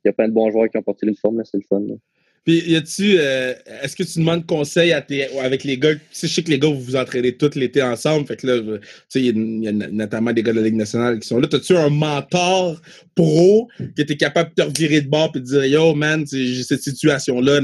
il 0.03 0.07
y 0.07 0.09
a 0.09 0.13
plein 0.13 0.27
de 0.27 0.33
bons 0.33 0.51
joueurs 0.51 0.69
qui 0.69 0.77
ont 0.77 0.83
porté 0.83 1.05
l'uniforme, 1.05 1.37
là, 1.39 1.43
c'est 1.45 1.57
le 1.57 1.63
fun. 1.67 1.79
là. 1.87 1.95
Puis, 2.43 2.59
y 2.71 2.75
a-tu, 2.75 3.17
euh, 3.19 3.53
est-ce 3.83 3.95
que 3.95 4.01
tu 4.01 4.17
demandes 4.17 4.47
conseil 4.47 4.91
à 4.93 5.01
tes, 5.03 5.27
avec 5.37 5.63
les 5.63 5.77
gars? 5.77 5.93
Tu 5.93 6.01
sais, 6.11 6.27
je 6.27 6.33
sais 6.33 6.41
que 6.43 6.49
les 6.49 6.57
gars, 6.57 6.69
vous 6.69 6.79
vous 6.79 6.95
entraînez 6.95 7.37
tout 7.37 7.51
l'été 7.53 7.83
ensemble. 7.83 8.25
Fait 8.25 8.35
que 8.35 8.47
là, 8.47 8.59
tu 8.79 8.87
sais, 9.09 9.19
il 9.19 9.25
y, 9.25 9.29
a- 9.29 9.31
il 9.33 9.63
y 9.63 9.67
a 9.67 9.71
notamment 9.91 10.33
des 10.33 10.41
gars 10.41 10.51
de 10.51 10.57
la 10.57 10.63
Ligue 10.63 10.75
nationale 10.75 11.19
qui 11.19 11.27
sont 11.27 11.39
là. 11.39 11.47
T'as-tu 11.47 11.75
un 11.77 11.89
mentor 11.89 12.81
pro 13.13 13.67
qui 13.95 14.01
était 14.01 14.17
capable 14.17 14.49
de 14.49 14.55
te 14.55 14.61
revirer 14.67 15.01
de 15.01 15.07
bord 15.07 15.31
et 15.35 15.39
de 15.39 15.43
dire, 15.45 15.65
yo, 15.65 15.93
man, 15.93 16.25
j'ai 16.25 16.63
cette 16.63 16.81
situation-là. 16.81 17.61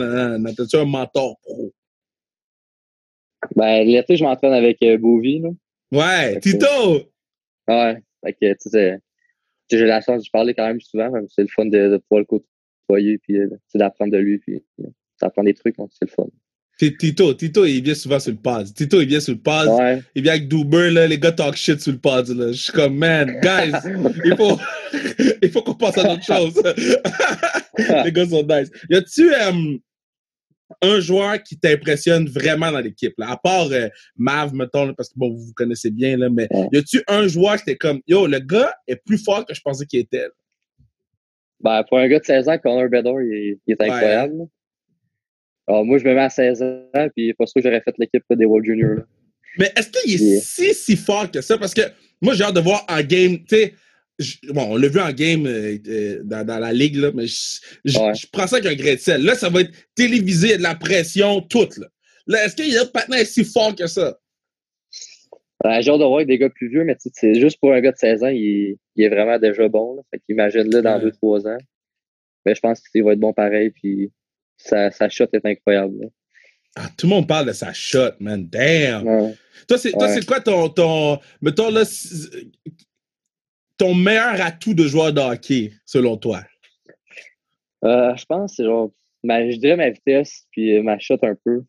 T'as-tu 0.55 0.75
un 0.77 0.85
mentor 0.85 1.39
pro? 1.41 1.73
Ben, 3.55 3.83
l'été, 3.87 4.15
je 4.15 4.23
m'entraîne 4.23 4.53
avec 4.53 4.77
euh, 4.83 4.97
là. 4.99 5.49
Ouais, 5.91 6.35
Ok. 6.35 6.41
Tito! 6.41 7.11
Ouais, 7.67 7.97
fait 8.23 8.33
que, 8.33 8.53
tu 8.53 8.69
sais, 8.69 8.99
j'ai 9.69 9.85
la 9.85 10.01
chance 10.01 10.23
de 10.23 10.29
parler 10.31 10.53
quand 10.53 10.67
même 10.67 10.81
souvent, 10.81 11.11
mais 11.11 11.21
c'est 11.29 11.41
le 11.41 11.47
fun 11.47 11.65
de, 11.65 11.89
de 11.89 11.97
pouvoir 11.97 12.25
le 12.29 12.39
côtoyer, 12.87 13.17
puis 13.17 13.37
euh, 13.37 13.49
d'apprendre 13.75 14.11
de 14.13 14.17
lui, 14.17 14.39
puis 14.39 14.63
euh, 14.81 14.87
d'apprendre 15.21 15.47
des 15.47 15.53
trucs, 15.53 15.77
donc 15.77 15.91
c'est 15.93 16.09
le 16.09 16.13
fun. 16.13 16.27
Tito, 16.77 17.33
Tito, 17.33 17.65
il 17.65 17.81
vient 17.81 17.95
souvent 17.95 18.19
sur 18.19 18.31
le 18.31 18.37
pod. 18.37 18.71
Tito, 18.71 19.01
il 19.01 19.07
vient 19.07 19.19
sur 19.19 19.33
le 19.33 19.39
pod. 19.39 19.67
Ouais. 19.67 19.99
Il 20.13 20.21
vient 20.21 20.33
avec 20.33 20.47
Duber, 20.47 20.91
là, 20.91 21.07
les 21.07 21.17
gars 21.17 21.31
talk 21.31 21.55
shit 21.55 21.81
sur 21.81 21.91
le 21.91 21.97
pod, 21.97 22.27
là. 22.29 22.51
Je 22.51 22.57
suis 22.57 22.71
comme, 22.71 22.95
man, 22.95 23.39
guys, 23.41 23.71
il 24.23 24.35
faut, 24.37 24.59
il 25.41 25.49
faut 25.49 25.63
qu'on 25.63 25.73
passe 25.73 25.97
à 25.97 26.03
d'autres 26.03 26.23
choses. 26.23 26.61
les 28.05 28.11
gars 28.11 28.27
sont 28.27 28.43
nice. 28.43 28.69
Y 28.91 28.95
a-tu 28.95 29.33
euh, 29.33 29.77
un 30.81 30.99
joueur 30.99 31.41
qui 31.43 31.57
t'impressionne 31.57 32.27
vraiment 32.27 32.71
dans 32.71 32.79
l'équipe? 32.81 33.13
À 33.21 33.37
part 33.37 33.67
euh, 33.71 33.87
Mav, 34.17 34.53
mettons, 34.53 34.85
là, 34.85 34.93
parce 34.95 35.09
que 35.09 35.13
bon, 35.17 35.29
vous 35.31 35.45
vous 35.45 35.53
connaissez 35.53 35.91
bien, 35.91 36.17
là, 36.17 36.29
mais 36.29 36.47
Ouais. 36.51 36.67
y 36.73 36.77
a-tu 36.77 37.01
un 37.07 37.27
joueur 37.27 37.55
qui 37.57 37.63
était 37.69 37.77
comme, 37.77 38.01
yo, 38.07 38.27
le 38.27 38.39
gars 38.39 38.73
est 38.87 38.97
plus 38.97 39.17
fort 39.23 39.45
que 39.45 39.53
je 39.53 39.61
pensais 39.61 39.85
qu'il 39.85 39.99
était? 39.99 40.23
là? 40.23 40.29
Ben, 41.59 41.83
pour 41.87 41.97
un 41.97 42.07
gars 42.07 42.19
de 42.19 42.25
16 42.25 42.49
ans, 42.49 42.57
Connor 42.59 42.89
Bedard, 42.89 43.21
il, 43.21 43.33
est- 43.33 43.59
il 43.65 43.71
est 43.73 43.81
incroyable. 43.81 44.45
Alors, 45.67 45.83
moi, 45.85 45.97
je 45.97 46.03
me 46.05 46.13
mets 46.13 46.21
à 46.21 46.29
16 46.29 46.61
ans, 46.61 47.07
puis 47.15 47.33
pas 47.33 47.45
sûr 47.45 47.55
que 47.55 47.61
j'aurais 47.67 47.81
fait 47.81 47.95
l'équipe 47.97 48.23
des 48.29 48.45
World 48.45 48.65
Juniors. 48.65 48.99
Mais 49.59 49.71
est-ce 49.75 49.89
qu'il 49.89 50.13
est 50.13 50.17
Yeah. 50.19 50.39
si, 50.41 50.73
si 50.73 50.95
fort 50.95 51.29
que 51.31 51.41
ça? 51.41 51.57
Parce 51.57 51.73
que 51.73 51.81
moi, 52.21 52.33
j'ai 52.35 52.43
hâte 52.43 52.55
de 52.55 52.59
voir 52.61 52.85
en 52.87 53.01
game, 53.01 53.39
tu 53.39 53.55
sais, 53.55 53.73
bon, 54.49 54.63
on 54.71 54.75
l'a 54.77 54.87
vu 54.87 54.99
en 54.99 55.11
game 55.11 55.45
euh, 55.45 55.77
euh, 55.87 56.21
dans, 56.23 56.45
dans 56.45 56.59
la 56.59 56.73
ligue, 56.73 56.95
là, 56.95 57.11
mais 57.13 57.27
je, 57.27 57.59
je- 57.85 57.99
Ouais. 57.99 58.13
je 58.15 58.27
prends 58.31 58.47
ça 58.47 58.57
avec 58.57 58.71
un 58.71 58.75
grain 58.75 58.93
de 58.95 58.99
sel. 58.99 59.23
Là, 59.23 59.35
ça 59.35 59.49
va 59.49 59.61
être 59.61 59.71
télévisé, 59.95 60.47
il 60.47 60.51
y 60.51 60.53
a 60.53 60.57
de 60.57 60.63
la 60.63 60.75
pression, 60.75 61.41
toute. 61.41 61.77
Là, 61.77 61.87
là 62.27 62.45
est-ce 62.45 62.55
qu'il 62.55 62.69
y 62.71 62.77
a 62.77 62.83
maintenant 62.93 63.17
si 63.25 63.43
fort 63.43 63.75
que 63.75 63.87
ça? 63.87 64.17
Ben, 65.63 65.81
j'ai 65.81 65.89
hâte 65.91 65.99
de 65.99 66.03
voir 66.03 66.17
avec 66.17 66.27
des 66.27 66.37
gars 66.37 66.49
plus 66.49 66.69
vieux, 66.69 66.83
mais 66.83 66.95
c'est 66.99 67.33
juste 67.39 67.59
pour 67.59 67.73
un 67.73 67.81
gars 67.81 67.91
de 67.91 67.97
16 67.97 68.23
ans, 68.23 68.27
il, 68.27 68.77
il 68.95 69.03
est 69.03 69.09
vraiment 69.09 69.39
déjà 69.39 69.67
bon. 69.67 69.95
Là. 69.95 70.03
Fait 70.11 70.21
qu'imagine-le 70.27 70.81
dans 70.81 70.99
Ouais. 71.01 71.09
2-3 71.11 71.47
ans. 71.47 71.57
mais 72.45 72.53
je 72.55 72.59
pense 72.61 72.79
qu'il 72.87 73.03
va 73.03 73.13
être 73.13 73.19
bon 73.19 73.33
pareil. 73.33 73.71
Puis 73.71 74.11
sa, 74.57 74.91
sa 74.91 75.09
shot 75.09 75.25
est 75.33 75.45
incroyable. 75.45 76.09
Ah, 76.75 76.89
tout 76.95 77.07
le 77.07 77.09
monde 77.09 77.27
parle 77.27 77.47
de 77.47 77.53
sa 77.53 77.73
shot, 77.73 78.11
man. 78.19 78.47
Damn. 78.47 79.05
Ouais. 79.07 79.33
Toi, 79.67 79.77
Ouais. 79.83 80.09
c'est 80.13 80.25
quoi 80.25 80.39
ton, 80.41 80.69
ton. 80.69 81.17
Mettons 81.41 81.71
là. 81.71 81.83
Ton 83.77 83.93
meilleur 83.93 84.41
atout 84.41 84.73
de 84.73 84.87
joueur 84.87 85.13
de 85.13 85.21
hockey, 85.21 85.71
selon 85.85 86.17
toi? 86.17 86.41
Euh, 87.85 88.15
je 88.15 88.25
pense 88.25 88.55
c'est 88.55 88.63
genre, 88.63 88.91
ma, 89.23 89.49
je 89.49 89.57
dirais 89.57 89.75
ma 89.75 89.89
vitesse 89.89 90.45
puis 90.51 90.77
euh, 90.77 90.83
ma 90.83 90.97
shot 90.99 91.19
un 91.23 91.35
peu. 91.35 91.61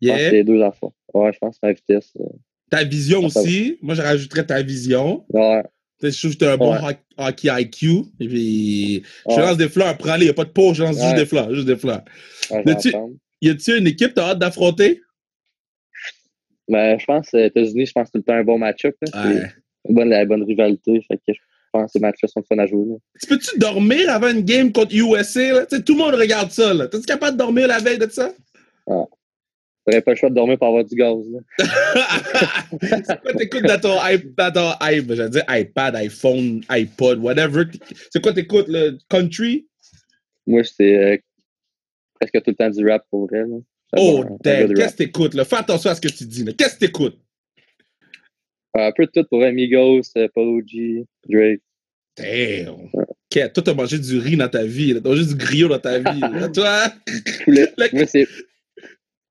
Je 0.00 0.08
pense 0.08 0.16
que 0.16 0.18
Yeah. 0.18 0.18
c'est 0.18 0.30
les 0.36 0.44
deux 0.44 0.62
affaires. 0.62 0.90
Ouais, 1.14 1.32
je 1.32 1.38
pense 1.38 1.58
ma 1.62 1.72
vitesse. 1.72 2.12
euh, 2.20 2.24
Ta 2.70 2.84
vision 2.84 3.24
aussi. 3.24 3.78
Moi, 3.80 3.94
je 3.94 4.02
rajouterais 4.02 4.44
ta 4.44 4.60
vision. 4.62 5.24
Ouais. 5.30 5.62
Tu 6.00 6.10
Je 6.10 6.18
trouve 6.18 6.32
que 6.34 6.36
t'as 6.38 6.52
un 6.52 6.56
bon 6.58 6.74
Ouais. 6.74 6.98
hockey 7.16 7.48
IQ. 7.50 8.02
Et 8.20 8.28
puis, 8.28 9.02
je 9.28 9.34
Ouais. 9.34 9.40
lance 9.40 9.56
des 9.56 9.68
fleurs, 9.70 9.96
prends-les. 9.96 10.24
Il 10.24 10.26
n'y 10.26 10.30
a 10.30 10.34
pas 10.34 10.44
de 10.44 10.50
pot, 10.50 10.74
je 10.74 10.82
lance 10.82 11.00
juste 11.00 11.14
des 11.16 11.24
fleurs. 11.26 11.52
Juste 11.54 11.66
des 11.66 11.76
fleurs. 11.76 12.02
tu-. 12.80 12.92
Y 13.40 13.50
a-tu 13.50 13.78
une 13.78 13.86
équipe 13.86 14.08
que 14.08 14.14
t'as 14.14 14.30
hâte 14.30 14.38
d'affronter? 14.38 15.00
Ben, 16.68 16.98
je 16.98 17.04
pense 17.06 17.32
États-Unis, 17.32 17.86
je 17.86 17.92
pense 17.92 18.04
que 18.04 18.08
c'est 18.08 18.12
tout 18.12 18.18
le 18.18 18.24
temps 18.24 18.34
un 18.34 18.44
bon 18.44 18.58
match-up. 18.58 18.94
C'est 19.02 19.16
Ouais. 19.16 19.42
une 19.88 19.94
bonne, 19.94 20.08
la 20.10 20.24
bonne 20.26 20.42
rivalité. 20.42 21.00
Fait 21.08 21.16
que 21.16 21.22
je 21.32 21.38
que 21.84 21.90
ces 21.92 22.00
matchs-là 22.00 22.28
sont 22.28 22.42
fun 22.48 22.58
à 22.58 22.66
jouer. 22.66 22.86
là. 22.88 22.94
Tu 23.20 23.26
peux-tu 23.28 23.58
dormir 23.58 24.08
avant 24.10 24.28
une 24.30 24.40
game 24.42 24.72
contre 24.72 24.94
USA? 24.94 25.52
Là? 25.52 25.66
Tout 25.66 25.92
le 25.94 25.98
monde 25.98 26.14
regarde 26.14 26.50
ça. 26.50 26.72
là. 26.74 26.86
T'es-tu 26.88 27.04
capable 27.06 27.32
de 27.32 27.38
dormir 27.38 27.68
la 27.68 27.78
veille 27.78 27.98
de 27.98 28.08
ça? 28.08 28.32
T'aurais 28.86 30.02
pas 30.02 30.12
le 30.12 30.16
choix 30.16 30.30
de 30.30 30.34
dormir 30.34 30.58
pour 30.58 30.66
avoir 30.66 30.84
du 30.84 30.96
gaz. 30.96 31.16
Là. 31.30 31.40
c'est 32.82 33.20
quoi 33.20 33.32
t'écoutes 33.34 33.62
dans 33.62 33.80
ton 33.80 33.96
iPad, 34.08 34.52
dans 34.52 34.72
ton 34.72 35.14
j'allais 35.14 35.30
dire 35.30 35.44
iPad, 35.48 35.94
iPhone, 35.94 36.60
iPod, 36.68 37.18
whatever. 37.20 37.64
C'est 38.10 38.20
quoi 38.20 38.32
t'écoutes, 38.32 38.66
le 38.68 38.98
country? 39.08 39.68
Moi, 40.46 40.64
c'est 40.64 40.96
euh, 40.96 41.16
presque 42.18 42.42
tout 42.42 42.50
le 42.50 42.54
temps 42.56 42.70
du 42.70 42.88
rap 42.88 43.04
pour 43.10 43.28
vrai. 43.28 43.40
là. 43.40 43.56
Oh, 43.96 44.24
bon- 44.24 44.38
damn. 44.42 44.74
Qu'est-ce 44.74 44.92
que 44.94 44.98
t'écoutes, 45.04 45.34
là? 45.34 45.44
Fais 45.44 45.56
attention 45.56 45.90
à 45.90 45.94
ce 45.94 46.00
que 46.00 46.08
tu 46.08 46.24
dis, 46.24 46.42
là. 46.42 46.52
Qu'est-ce 46.52 46.74
que 46.74 46.80
t'écoutes? 46.86 47.18
Un 48.74 48.90
peu 48.92 49.06
de 49.06 49.10
tout 49.14 49.24
pour 49.30 49.42
Amigos, 49.42 50.02
euh, 50.16 50.28
Polo 50.34 50.60
G, 50.66 51.04
Drake. 51.28 51.62
Damn. 52.16 52.88
Ok, 52.94 53.52
Toi, 53.52 53.62
t'as 53.64 53.74
mangé 53.74 53.98
du 53.98 54.18
riz 54.18 54.36
dans 54.36 54.48
ta 54.48 54.64
vie. 54.64 54.94
T'as 55.02 55.08
mangé 55.08 55.24
du 55.26 55.34
griot 55.34 55.68
dans 55.68 55.78
ta 55.78 55.98
vie. 56.12 56.20
là. 56.20 56.48
Toi? 56.48 56.92
Poulet. 57.44 57.72
Le- 57.78 57.88
moi, 57.92 58.06
c'est 58.06 58.26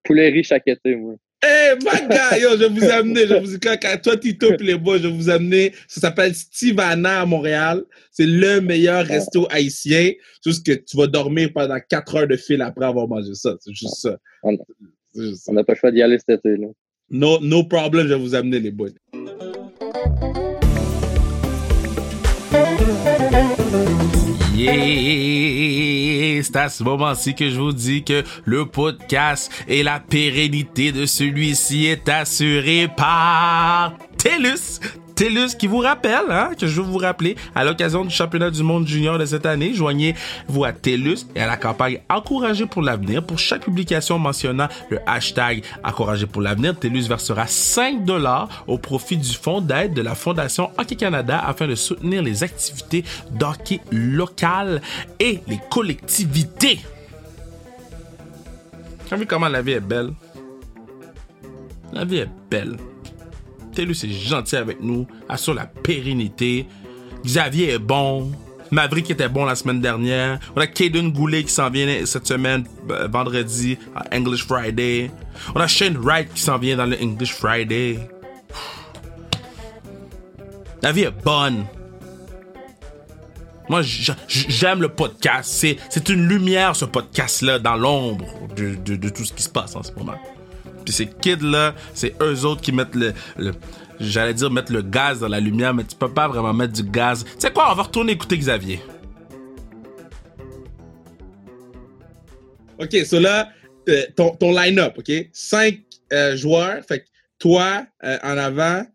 poulet 0.03 0.29
riz 0.29 0.43
chaque 0.43 0.67
été, 0.67 0.95
moi. 0.95 1.15
Hey, 1.43 1.75
my 1.77 2.07
guy, 2.09 2.41
yo, 2.41 2.51
je 2.51 2.57
vais 2.57 2.69
vous 2.69 2.83
amener, 2.85 3.27
je 3.27 3.33
vous 3.35 3.59
quand, 3.59 3.75
quand 3.79 4.01
toi, 4.01 4.17
Tito 4.17 4.51
et 4.53 4.57
les 4.63 4.75
boys, 4.77 4.97
je 4.97 5.07
vais 5.07 5.13
vous 5.13 5.29
amener. 5.29 5.73
Ça 5.87 6.01
s'appelle 6.01 6.33
Stivana 6.33 7.21
à 7.21 7.25
Montréal. 7.25 7.83
C'est 8.11 8.25
le 8.25 8.61
meilleur 8.61 9.05
resto 9.05 9.47
haïtien. 9.51 10.11
Juste 10.45 10.65
que 10.65 10.71
tu 10.73 10.97
vas 10.97 11.07
dormir 11.07 11.49
pendant 11.53 11.77
4 11.89 12.15
heures 12.15 12.27
de 12.27 12.35
fil 12.37 12.61
après 12.61 12.85
avoir 12.85 13.07
mangé 13.07 13.33
ça. 13.33 13.55
C'est 13.59 13.73
juste 13.75 13.95
ça. 13.97 14.17
On- 14.43 14.57
C'est 15.13 15.21
juste 15.23 15.43
ça. 15.45 15.51
On 15.51 15.55
n'a 15.55 15.63
pas 15.63 15.73
le 15.73 15.79
choix 15.79 15.91
d'y 15.91 16.01
aller 16.01 16.17
cet 16.17 16.39
été. 16.39 16.57
Là. 16.57 16.67
No, 17.11 17.39
no 17.41 17.63
problem, 17.63 18.07
je 18.07 18.13
vais 18.13 18.19
vous 18.19 18.33
amener 18.35 18.59
les 18.59 18.71
boys. 18.71 18.89
Yeah! 24.55 24.95
C'est 26.43 26.55
à 26.55 26.69
ce 26.69 26.83
moment-ci 26.83 27.35
que 27.35 27.49
je 27.49 27.59
vous 27.59 27.73
dis 27.73 28.03
que 28.03 28.23
le 28.45 28.65
podcast 28.65 29.51
et 29.67 29.83
la 29.83 29.99
pérennité 29.99 30.91
de 30.91 31.05
celui-ci 31.05 31.85
est 31.85 32.07
assurée 32.07 32.87
par 32.95 33.93
TELUS. 34.17 34.79
TELUS 35.15 35.55
qui 35.57 35.67
vous 35.67 35.79
rappelle, 35.79 36.29
hein, 36.29 36.51
que 36.59 36.67
je 36.67 36.81
veux 36.81 36.87
vous 36.87 36.97
rappeler, 36.97 37.35
à 37.55 37.63
l'occasion 37.63 38.03
du 38.03 38.09
championnat 38.09 38.51
du 38.51 38.63
monde 38.63 38.85
junior 38.87 39.17
de 39.17 39.25
cette 39.25 39.45
année, 39.45 39.73
joignez-vous 39.73 40.65
à 40.65 40.73
TELUS 40.73 41.25
et 41.35 41.41
à 41.41 41.47
la 41.47 41.57
campagne 41.57 41.99
Encourager 42.09 42.65
pour 42.65 42.81
l'avenir. 42.81 43.25
Pour 43.25 43.39
chaque 43.39 43.63
publication 43.63 44.19
mentionnant 44.19 44.67
le 44.89 44.99
hashtag 45.07 45.63
Encourager 45.83 46.27
pour 46.27 46.41
l'avenir, 46.41 46.77
TELUS 46.77 47.07
versera 47.07 47.47
5 47.47 48.03
dollars 48.03 48.65
au 48.67 48.77
profit 48.77 49.17
du 49.17 49.33
fonds 49.33 49.61
d'aide 49.61 49.93
de 49.93 50.01
la 50.01 50.15
Fondation 50.15 50.69
Hockey 50.77 50.95
Canada 50.95 51.41
afin 51.45 51.67
de 51.67 51.75
soutenir 51.75 52.21
les 52.21 52.43
activités 52.43 53.05
d'hockey 53.31 53.79
locales 53.91 54.81
et 55.19 55.39
les 55.47 55.59
collectivités. 55.69 56.79
T'as 59.09 59.15
vu 59.15 59.25
comment 59.25 59.49
la 59.49 59.61
vie 59.61 59.73
est 59.73 59.79
belle? 59.79 60.11
La 61.93 62.03
vie 62.03 62.17
est 62.17 62.29
belle. 62.49 62.77
TELUS 63.75 64.03
est 64.05 64.09
gentil 64.11 64.55
avec 64.55 64.81
nous, 64.81 65.05
assure 65.29 65.53
la 65.53 65.65
pérennité. 65.67 66.65
Xavier 67.23 67.71
est 67.73 67.79
bon. 67.79 68.31
Maverick 68.71 69.11
était 69.11 69.29
bon 69.29 69.45
la 69.45 69.55
semaine 69.55 69.79
dernière. 69.79 70.39
On 70.55 70.59
a 70.61 70.67
Caden 70.67 71.11
Goulet 71.11 71.43
qui 71.43 71.51
s'en 71.51 71.69
vient 71.69 72.05
cette 72.05 72.25
semaine, 72.25 72.65
euh, 72.89 73.07
vendredi, 73.07 73.77
à 73.95 74.15
English 74.15 74.45
Friday. 74.45 75.11
On 75.53 75.59
a 75.59 75.67
Shane 75.67 75.97
Wright 75.97 76.33
qui 76.33 76.41
s'en 76.41 76.57
vient 76.57 76.75
dans 76.77 76.85
le 76.87 76.97
English 77.01 77.33
Friday. 77.33 77.99
La 80.81 80.91
vie 80.91 81.03
est 81.03 81.23
bonne. 81.23 81.65
Moi, 83.69 83.81
j'a- 83.81 84.15
j'aime 84.27 84.81
le 84.81 84.89
podcast. 84.89 85.49
C'est, 85.51 85.77
c'est 85.89 86.09
une 86.09 86.27
lumière, 86.27 86.75
ce 86.75 86.85
podcast-là, 86.85 87.59
dans 87.59 87.75
l'ombre 87.75 88.25
de, 88.55 88.75
de 88.95 89.09
tout 89.09 89.25
ce 89.25 89.33
qui 89.33 89.41
se 89.43 89.49
passe 89.49 89.75
en 89.75 89.83
ce 89.83 89.91
moment. 89.93 90.15
Puis 90.85 90.93
ces 90.93 91.07
kids-là, 91.07 91.73
c'est 91.93 92.15
eux 92.21 92.45
autres 92.45 92.61
qui 92.61 92.71
mettent 92.71 92.95
le, 92.95 93.13
le- 93.37 93.53
j'allais 93.99 94.33
dire 94.33 94.51
mettre 94.51 94.71
le 94.71 94.81
gaz 94.83 95.19
dans 95.19 95.27
la 95.27 95.39
lumière, 95.39 95.73
mais 95.73 95.83
tu 95.83 95.95
peux 95.95 96.13
pas 96.13 96.27
vraiment 96.27 96.53
mettre 96.53 96.73
du 96.73 96.83
gaz. 96.83 97.23
Tu 97.25 97.31
sais 97.39 97.51
quoi, 97.51 97.71
on 97.71 97.75
va 97.75 97.83
retourner 97.83 98.13
écouter 98.13 98.37
Xavier. 98.37 98.79
OK, 102.79 102.93
so 103.05 103.19
là, 103.19 103.49
euh, 103.89 104.03
ton, 104.15 104.31
ton 104.35 104.51
line-up, 104.51 104.97
OK? 104.97 105.11
Cinq 105.31 105.79
euh, 106.11 106.35
joueurs. 106.35 106.83
Fait 106.85 106.99
que 106.99 107.05
toi, 107.39 107.85
euh, 108.03 108.17
en 108.23 108.37
avant, 108.37 108.85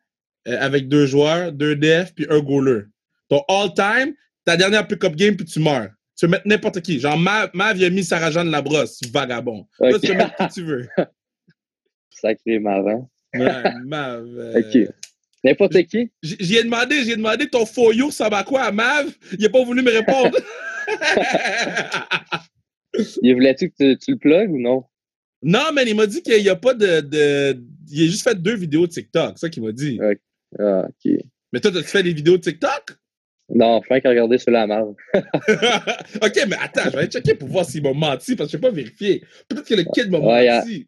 euh, 0.49 0.57
avec 0.61 0.89
deux 0.89 1.07
joueurs, 1.07 1.53
deux 1.53 1.77
defs, 1.77 2.15
puis 2.15 2.27
un 2.29 2.41
goaler. 2.41 2.83
Ton 3.29 3.43
all-time, 3.49 4.15
ta 4.45 4.57
dernière 4.57 4.87
pick-up 4.87 5.15
game, 5.17 5.37
puis 5.37 5.47
tu 5.47 5.61
meurs. 5.61 5.89
Tu 6.19 6.27
peux 6.27 6.33
mettre 6.33 6.47
n'importe 6.47 6.81
qui. 6.83 7.01
Genre, 7.01 7.17
Mav, 7.17 7.49
Mav 7.55 7.79
il 7.79 7.85
a 7.87 7.91
mis 7.91 8.05
Sarah-Jeanne 8.05 8.51
Labrosse, 8.51 9.01
vagabond. 9.13 9.67
Là, 9.81 9.91
Ok. 9.95 10.01
tu 10.03 10.09
peux 10.09 10.15
mettre 10.15 10.37
qui 10.37 10.49
tu 10.55 10.63
veux. 10.65 10.87
Sacré 12.11 12.59
marrant. 12.59 13.09
Ouais, 13.35 13.63
Mav. 13.85 14.27
euh, 14.39 14.61
OK. 14.61 14.89
N'importe 15.43 15.83
qui? 15.85 16.11
J'y 16.23 16.57
ai 16.57 16.65
demandé, 16.65 17.03
j'y 17.03 17.13
ai 17.13 17.17
demandé 17.17 17.49
ton 17.49 17.65
foyo, 17.65 18.11
ça 18.11 18.29
va 18.29 18.45
quoi 18.45 18.63
à 18.65 18.73
Mav? 18.73 19.11
Il 19.39 19.47
a 19.47 19.49
pas 19.49 19.65
voulu 19.65 19.83
me 19.83 19.91
répondre. 19.91 20.37
Il 23.23 23.35
voulait-tu 23.35 23.71
que 23.71 23.95
tu, 23.95 23.99
tu 23.99 24.11
le 24.13 24.19
plugues 24.19 24.51
ou 24.51 24.61
non? 24.61 24.85
non, 25.43 25.73
man, 25.73 25.87
il 25.89 25.95
m'a 25.97 26.07
dit 26.07 26.23
qu'il 26.23 26.43
n'y 26.43 26.49
a 26.51 26.57
pas 26.57 26.75
de, 26.75 27.01
de. 27.01 27.63
Il 27.91 28.03
a 28.03 28.07
juste 28.07 28.23
fait 28.29 28.35
deux 28.41 28.57
vidéos 28.57 28.87
de 28.87 28.93
TikTok, 28.93 29.33
c'est 29.37 29.47
ça 29.47 29.49
qu'il 29.49 29.63
m'a 29.63 29.73
dit. 29.73 29.99
Ouais. 29.99 30.19
Ah, 30.59 30.87
OK. 30.89 31.13
Mais 31.53 31.61
toi, 31.61 31.71
t'as-tu 31.73 31.89
fait 31.89 32.03
des 32.03 32.13
vidéos 32.13 32.37
de 32.37 32.43
TikTok? 32.43 32.93
Non, 33.53 33.81
Frank 33.83 34.05
a 34.05 34.11
regardé 34.11 34.39
sur 34.39 34.53
la 34.53 34.67
marge. 34.67 34.95
ok, 35.15 36.45
mais 36.49 36.57
attends, 36.61 36.83
je 36.85 36.91
vais 36.91 36.99
aller 36.99 37.09
checker 37.09 37.35
pour 37.35 37.49
voir 37.49 37.65
s'il 37.65 37.83
m'a 37.83 37.93
menti 37.93 38.37
parce 38.37 38.49
que 38.49 38.53
je 38.53 38.57
ne 38.59 38.63
pas 38.63 38.71
vérifier. 38.71 39.25
Peut-être 39.49 39.67
que 39.67 39.75
le 39.75 39.85
kid 39.85 40.11
m'a 40.11 40.19
Ouais, 40.19 40.49
menti. 40.49 40.87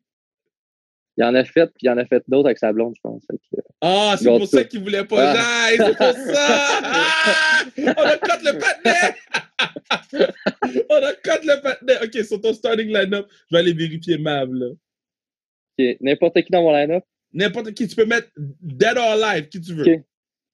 Il 1.19 1.25
en 1.25 1.35
a 1.35 1.45
fait, 1.45 1.67
puis 1.67 1.83
il 1.83 1.91
en 1.91 1.99
a 1.99 2.07
fait 2.07 2.23
d'autres 2.27 2.47
avec 2.47 2.59
sa 2.59 2.73
blonde, 2.73 2.95
je 2.97 3.01
pense. 3.03 3.23
Que- 3.29 3.37
Ah, 3.83 4.15
c'est 4.19 4.25
pour 4.29 4.47
ça. 4.47 4.65
qu'il 4.65 4.81
voulait 4.81 5.05
pas 5.05 5.35
Ah. 5.37 5.67
c'est 5.77 5.97
pour 5.97 6.13
ça! 6.13 6.79
Ah! 6.85 7.65
On 7.77 8.03
a 8.03 8.17
cut 8.17 8.45
le 8.45 8.59
patinet! 8.59 9.15
On 10.89 10.95
a 11.03 11.13
cut 11.15 11.45
le 11.47 11.61
patinet! 11.63 11.99
Ok, 12.03 12.25
sur 12.25 12.41
ton 12.41 12.55
starting 12.55 12.89
line-up, 12.89 13.27
je 13.51 13.55
vais 13.57 13.61
aller 13.61 13.75
vérifier 13.75 14.17
Mav, 14.19 14.51
là. 14.53 14.69
OK. 14.71 15.97
N'importe 16.01 16.41
qui 16.43 16.51
dans 16.51 16.63
mon 16.63 16.73
line-up? 16.73 17.05
N'importe 17.35 17.73
qui, 17.75 17.87
tu 17.89 17.95
peux 17.97 18.07
mettre 18.07 18.29
Dead 18.37 18.97
or 18.97 19.23
Alive, 19.23 19.49
qui 19.49 19.61
tu 19.61 19.75
veux. 19.75 19.85
Ok. 19.95 20.01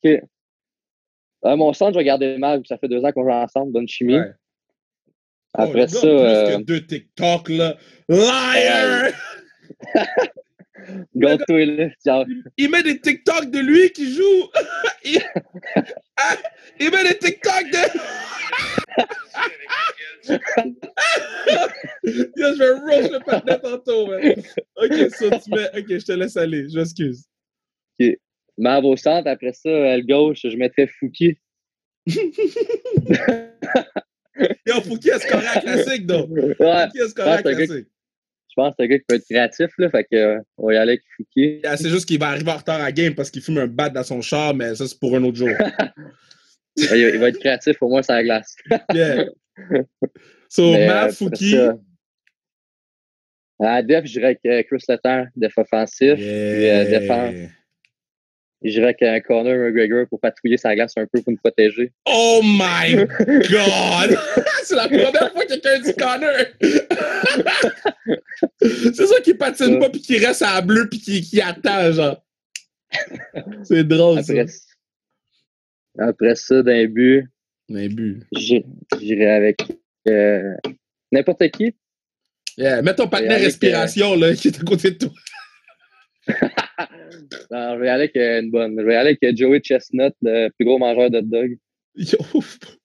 OK. 0.04 0.22
Euh, 1.44 1.56
mon 1.56 1.72
centre, 1.72 1.92
je 1.94 1.98
vais 1.98 2.04
garder 2.04 2.36
mal. 2.36 2.62
Ça 2.66 2.78
fait 2.78 2.88
deux 2.88 3.04
ans 3.04 3.12
qu'on 3.12 3.22
joue 3.22 3.30
ensemble. 3.30 3.72
Bonne 3.72 3.86
chimie. 3.88 4.16
Ouais. 4.16 4.32
Après 5.54 5.84
Oh, 5.84 5.86
ça, 5.86 6.00
Plus 6.00 6.08
euh, 6.10 6.58
que 6.58 6.62
deux 6.64 6.84
TikTok, 6.84 7.48
là. 7.50 7.76
Liar! 8.08 9.12
gâteau 11.14 11.56
là. 11.56 11.88
Genre, 12.04 12.26
Il 12.56 12.70
met 12.70 12.82
des 12.82 13.00
TikTok 13.00 13.50
de 13.50 13.58
lui 13.60 13.90
qui 13.90 14.12
joue. 14.12 14.48
il... 15.04 15.20
Ah, 16.16 16.36
il 16.80 16.90
met 16.90 17.04
des 17.04 17.18
TikTok 17.18 17.64
de. 17.70 17.78
Yo, 22.04 22.54
je 22.54 22.58
vais 22.58 22.70
roast 22.70 23.12
le 23.12 23.18
patinet 23.20 23.58
tantôt, 23.60 24.06
man. 24.06 24.20
Ok, 24.76 24.90
tu 24.90 25.50
mets. 25.50 25.70
Ok, 25.78 25.88
je 25.88 26.04
te 26.04 26.12
laisse 26.12 26.36
aller. 26.36 26.68
Je 26.68 26.78
m'excuse. 26.78 27.24
Mav 28.58 28.84
au 28.84 28.96
centre. 28.96 29.28
Après 29.28 29.52
ça, 29.52 29.70
à 29.92 30.00
gauche, 30.00 30.40
je 30.44 30.56
mettrais 30.56 30.88
Fouki. 30.98 31.38
Yo, 34.66 34.80
Fouki 34.82 35.10
scoré 35.18 35.46
un 35.46 35.60
classique, 35.60 36.06
donc? 36.06 36.30
Ouais. 36.30 36.88
Fouki 36.88 37.14
gars 37.14 37.42
classique? 37.42 37.88
Je 38.48 38.54
pense 38.56 38.70
que 38.70 38.74
c'est 38.78 38.84
un 38.84 38.86
gars 38.88 38.98
qui 38.98 39.04
peut 39.06 39.14
être 39.16 39.24
créatif, 39.24 39.70
là. 39.78 39.90
Fait 39.90 40.04
que, 40.04 40.16
euh, 40.16 40.40
on 40.56 40.66
va 40.66 40.74
y 40.74 40.76
aller 40.76 40.92
avec 40.92 41.02
Fouki. 41.16 41.60
Ah, 41.64 41.76
C'est 41.76 41.90
juste 41.90 42.06
qu'il 42.06 42.18
va 42.18 42.28
arriver 42.28 42.50
en 42.50 42.56
retard 42.56 42.80
à 42.80 42.84
la 42.84 42.92
game 42.92 43.14
parce 43.14 43.30
qu'il 43.30 43.42
fume 43.42 43.58
un 43.58 43.66
bat 43.66 43.90
dans 43.90 44.02
son 44.02 44.20
char, 44.20 44.54
mais 44.54 44.74
ça, 44.74 44.86
c'est 44.86 44.98
pour 44.98 45.14
un 45.14 45.22
autre 45.22 45.36
jour. 45.36 45.48
il, 46.76 47.18
va 47.18 47.28
être 47.28 47.38
créatif 47.38 47.82
au 47.82 47.88
moins 47.88 48.02
sur 48.02 48.14
la 48.14 48.22
glace. 48.22 48.56
Yeah. 48.94 49.26
So, 50.50 50.72
Mais, 50.72 50.86
Matt, 50.86 51.10
euh, 51.10 51.12
Fouki. 51.12 51.56
À 53.60 53.82
def, 53.82 54.06
je 54.06 54.12
dirais 54.12 54.38
euh, 54.46 54.62
Chris 54.62 54.82
Letang, 54.88 55.26
def 55.36 55.58
offensif. 55.58 56.14
Puis, 56.14 56.24
euh, 56.24 56.84
défense. 56.84 57.34
Je 58.62 58.70
dirais 58.70 58.94
qu'un 58.94 59.20
Connor 59.20 59.54
McGregor 59.54 60.06
pour 60.08 60.20
patrouiller 60.20 60.56
sa 60.56 60.74
glace 60.74 60.94
un 60.96 61.06
peu 61.06 61.20
pour 61.22 61.32
nous 61.32 61.38
protéger. 61.38 61.92
Oh 62.06 62.40
my 62.42 62.96
God! 62.96 64.18
C'est 64.64 64.74
la 64.74 64.88
première 64.88 65.32
fois 65.32 65.44
que 65.44 65.48
quelqu'un 65.48 65.80
dit 65.80 65.94
Connor! 65.94 66.30
Ça 69.38 69.46
patine 69.46 69.78
pas 69.78 69.90
puis 69.90 70.00
qui 70.00 70.18
reste 70.18 70.42
à 70.42 70.54
la 70.54 70.60
bleue 70.60 70.88
puis 70.88 71.00
qui, 71.00 71.22
qui 71.22 71.40
attend, 71.40 71.92
genre. 71.92 72.24
C'est 73.64 73.84
drôle, 73.84 74.22
ça. 74.24 74.32
Après, 74.32 74.46
après 75.98 76.34
ça, 76.34 76.62
d'un 76.62 76.86
but, 76.86 77.26
Un 77.70 77.88
but. 77.88 78.24
j'irais 78.32 79.30
avec 79.30 79.62
euh, 80.08 80.54
n'importe 81.12 81.48
qui. 81.50 81.74
Yeah. 82.56 82.82
Mets 82.82 82.94
ton 82.94 83.08
partenaire 83.08 83.40
respiration, 83.40 84.16
là, 84.16 84.34
qui 84.34 84.48
est 84.48 84.60
à 84.60 84.64
côté 84.64 84.90
de 84.92 84.98
toi. 84.98 85.10
Non, 87.50 87.74
je 87.74 87.80
vais 87.80 87.88
aller 87.88 88.10
avec 88.14 88.16
une 88.16 88.50
bonne. 88.50 88.76
Je 88.78 88.84
vais 88.84 88.94
aller 88.94 89.16
avec 89.20 89.36
Joey 89.36 89.60
Chestnut, 89.60 90.14
le 90.22 90.48
plus 90.50 90.64
gros 90.64 90.78
mangeur 90.78 91.10
de 91.10 91.18
hot 91.18 91.22
dog. 91.22 91.58
Yo, 91.94 92.18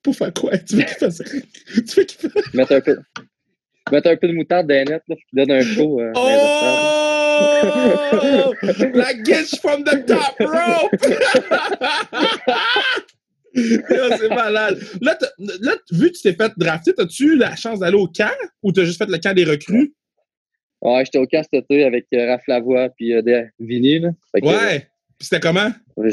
pour 0.01 0.15
faire 0.15 0.33
quoi? 0.33 0.57
Tu 0.57 0.75
veux 0.75 0.83
qu'il 0.83 0.95
fasse 0.95 1.21
Tu 1.21 1.81
veux 1.95 2.03
qu'il 2.03 2.29
fasse... 2.29 2.53
Mettre 2.53 2.73
un 2.73 2.81
peu, 2.81 2.97
mettre 3.91 4.09
un 4.09 4.15
peu 4.17 4.27
de 4.27 4.33
moutarde 4.33 4.67
dans 4.67 4.73
nets, 4.89 5.01
là, 5.07 5.15
qui 5.15 5.23
donne 5.33 5.51
un 5.51 5.61
show. 5.61 5.99
euh. 6.01 6.11
Oh! 6.15 6.19
La 8.93 9.13
guiche 9.13 9.55
from 9.59 9.83
the 9.83 10.05
top 10.05 10.35
rope! 10.39 10.91
C'est 13.55 14.29
malade. 14.29 14.79
Là, 15.01 15.15
là, 15.37 15.75
vu 15.91 16.09
que 16.11 16.15
tu 16.17 16.21
t'es 16.23 16.33
fait 16.33 16.51
drafter, 16.57 16.91
as-tu 16.97 17.33
eu 17.33 17.37
la 17.37 17.55
chance 17.55 17.79
d'aller 17.79 17.97
au 17.97 18.07
camp 18.07 18.31
ou 18.63 18.71
t'as 18.71 18.83
juste 18.83 18.97
fait 18.97 19.09
le 19.09 19.17
camp 19.19 19.33
des 19.35 19.43
recrues? 19.43 19.93
Ouais, 20.81 21.05
j'étais 21.05 21.19
au 21.19 21.27
camp 21.27 21.43
cet 21.43 21.63
été 21.63 21.83
avec 21.83 22.07
euh, 22.13 22.27
Raph 22.27 22.41
Lavoie 22.47 22.89
puis 22.97 23.13
euh, 23.13 23.21
des-. 23.21 23.45
Là. 23.99 24.09
Que, 24.33 24.45
Ouais. 24.45 24.79
Puis 25.19 25.27
c'était 25.27 25.39
comment? 25.39 25.71
euh, 25.99 26.09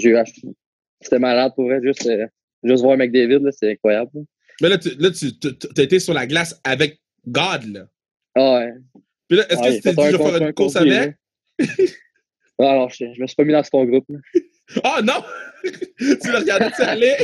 C'était 1.00 1.18
malade 1.18 1.52
pour 1.56 1.64
vrai. 1.64 1.80
Juste, 1.82 2.06
euh, 2.06 2.26
juste 2.62 2.82
voir 2.82 2.96
McDavid, 2.98 3.42
là, 3.42 3.50
c'est 3.52 3.72
incroyable. 3.72 4.10
là. 4.14 4.20
Mais 4.60 4.68
là, 4.68 4.76
tu 4.78 4.90
là, 4.98 5.10
tu 5.10 5.26
as 5.78 5.82
été 5.82 5.98
sur 5.98 6.12
la 6.12 6.26
glace 6.26 6.60
avec 6.64 7.00
God, 7.26 7.64
là. 7.72 7.86
Ah 8.36 8.54
ouais. 8.54 8.72
Puis 9.28 9.38
là, 9.38 9.44
est-ce 9.50 9.60
Ouais, 9.60 9.68
que 9.70 9.74
tu 9.76 9.80
t'es 9.82 9.92
dit, 9.94 10.02
je 10.10 10.16
vais 10.16 10.24
faire 10.24 10.36
une 10.36 10.42
un 10.44 10.52
course 10.52 10.76
avec? 10.76 11.14
Ah, 11.60 11.64
alors, 12.70 12.90
je, 12.90 13.04
je 13.14 13.20
me 13.20 13.26
suis 13.26 13.36
pas 13.36 13.44
mis 13.44 13.52
dans 13.52 13.62
son 13.62 13.84
groupe. 13.84 14.06
Là. 14.08 14.18
Ah 14.84 15.00
non! 15.02 15.14
tu 15.98 16.30
l'as 16.30 16.38
regardé, 16.38 16.66
tu 16.76 16.82
aller? 16.82 17.16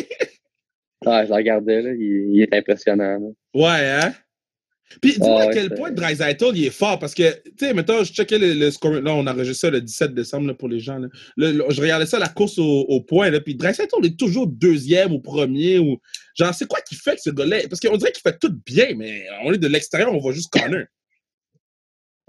Ouais, 1.05 1.23
je 1.25 1.29
le 1.29 1.35
regardais, 1.35 1.81
là. 1.83 1.93
Il, 1.93 2.31
il 2.35 2.43
est 2.43 2.53
impressionnant. 2.53 3.19
là. 3.21 3.29
Ouais, 3.55 3.91
hein? 4.03 4.15
Puis 5.03 5.13
dis-moi 5.15 5.43
Ah 5.43 5.49
à 5.49 5.53
quel 5.53 5.75
point 5.75 5.91
Dreisaitl 5.91 6.53
il 6.55 6.65
est 6.67 6.71
fort 6.71 6.99
parce 6.99 7.13
que, 7.15 7.31
tu 7.45 7.53
sais, 7.59 7.75
mettons, 7.75 8.05
je 8.05 8.13
checkais 8.13 8.39
le, 8.39 8.55
le 8.55 8.71
score. 8.71 8.93
Là, 8.93 9.15
on 9.15 9.27
enregistre 9.27 9.63
ça 9.63 9.71
le 9.71 9.81
17 9.81 10.15
décembre 10.15 10.47
là, 10.47 10.55
pour 10.55 10.69
les 10.69 10.79
gens. 10.81 10.99
là. 10.99 11.09
Le- 11.37 11.53
le- 11.53 11.65
je 11.71 11.81
regardais 11.81 12.07
ça, 12.07 12.19
la 12.19 12.29
course 12.29 12.59
au, 12.59 12.65
au 12.89 13.01
point. 13.01 13.31
Là, 13.31 13.41
puis 13.41 13.55
Dreisaitl 13.57 14.05
est 14.05 14.17
toujours 14.19 14.47
deuxième 14.47 15.13
ou 15.13 15.19
premier. 15.21 15.79
ou 15.79 15.99
Genre, 16.39 16.55
c'est 16.55 16.69
quoi 16.69 16.81
qui 16.81 16.95
fait 16.95 17.17
que 17.17 17.21
ce 17.23 17.31
gars-là. 17.31 17.59
Parce 17.69 17.81
qu'on 17.81 17.97
dirait 17.97 18.13
qu'il 18.13 18.23
fait 18.23 18.39
tout 18.39 18.55
bien, 18.65 18.95
mais 18.97 19.25
on 19.45 19.53
est 19.53 19.59
de 19.59 19.67
l'extérieur, 19.69 20.15
on 20.15 20.19
voit 20.19 20.33
juste 20.33 20.51
Connor. 20.53 20.85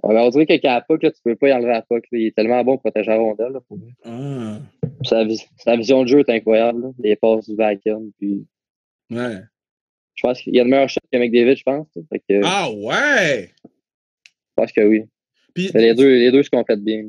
Ouais, 0.04 0.14
ben, 0.14 0.22
on 0.22 0.30
dirait 0.30 0.46
qu'avec 0.46 0.64
la 0.64 0.82
POC, 0.82 1.04
là, 1.04 1.12
tu 1.12 1.22
peux 1.24 1.36
pas 1.36 1.50
y 1.50 1.54
enlever 1.54 1.70
la 1.72 1.82
POC. 1.82 2.04
là. 2.12 2.20
Il 2.20 2.26
est 2.28 2.36
tellement 2.36 2.64
bon 2.64 2.74
pour 2.74 2.82
protéger 2.92 3.10
la 3.10 3.18
rondelle. 3.18 3.52
Là, 3.54 3.60
pour. 3.68 3.80
Ah, 4.06 4.60
Sa, 5.04 5.24
sa 5.58 5.76
vision 5.76 6.04
de 6.04 6.08
jeu 6.08 6.20
est 6.20 6.30
incroyable. 6.32 6.92
Les 7.00 7.16
passes 7.16 7.48
du 7.50 7.56
vacuum. 7.56 8.12
Puis, 8.20 8.46
ouais. 9.12 9.38
Je 10.18 10.22
pense 10.24 10.42
qu'il 10.42 10.54
y 10.56 10.60
a 10.60 10.64
de 10.64 10.70
meilleurs 10.70 10.90
shots 10.90 11.00
que 11.12 11.18
McDavid, 11.18 11.56
je 11.56 11.64
pense. 11.64 11.88
Fait 12.12 12.20
que, 12.28 12.42
Ah, 12.44 12.70
ouais! 12.72 13.52
Je 13.64 14.54
pense 14.56 14.72
que 14.74 14.82
oui. 14.82 15.04
Puis, 15.54 15.72
Les 15.74 15.94
deux, 15.96 16.10
les 16.10 16.32
deux 16.32 16.44
se 16.44 16.50
complètent 16.50 16.84
bien. 16.84 17.04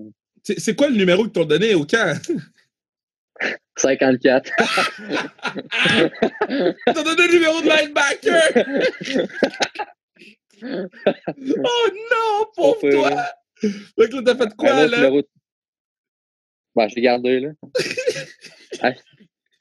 c'est 0.45 0.77
quoi 0.77 0.89
le 0.89 0.97
numéro 0.97 1.25
que 1.25 1.31
t'ont 1.31 1.45
donné 1.45 1.75
au 1.75 1.85
camp? 1.85 2.17
54. 3.79 4.51
T'as 6.87 7.03
donné 7.05 7.27
le 7.29 7.33
numéro 7.35 7.61
de 7.63 7.69
linebacker! 7.69 8.53
oh 11.65 11.89
non, 12.11 12.47
pauvre 12.57 12.81
Pas 12.81 12.91
toi! 12.91 13.11
pire, 13.61 13.71
Fait 13.97 14.09
que 14.09 14.17
là, 14.17 14.23
t'as 14.25 14.37
fait 14.37 14.55
quoi, 14.57 14.87
là? 14.87 14.97
numéro. 14.97 15.23
Ben, 16.75 16.89
je 16.89 16.95
l'ai 16.97 17.03
gardé, 17.03 17.41
là. 17.41 17.51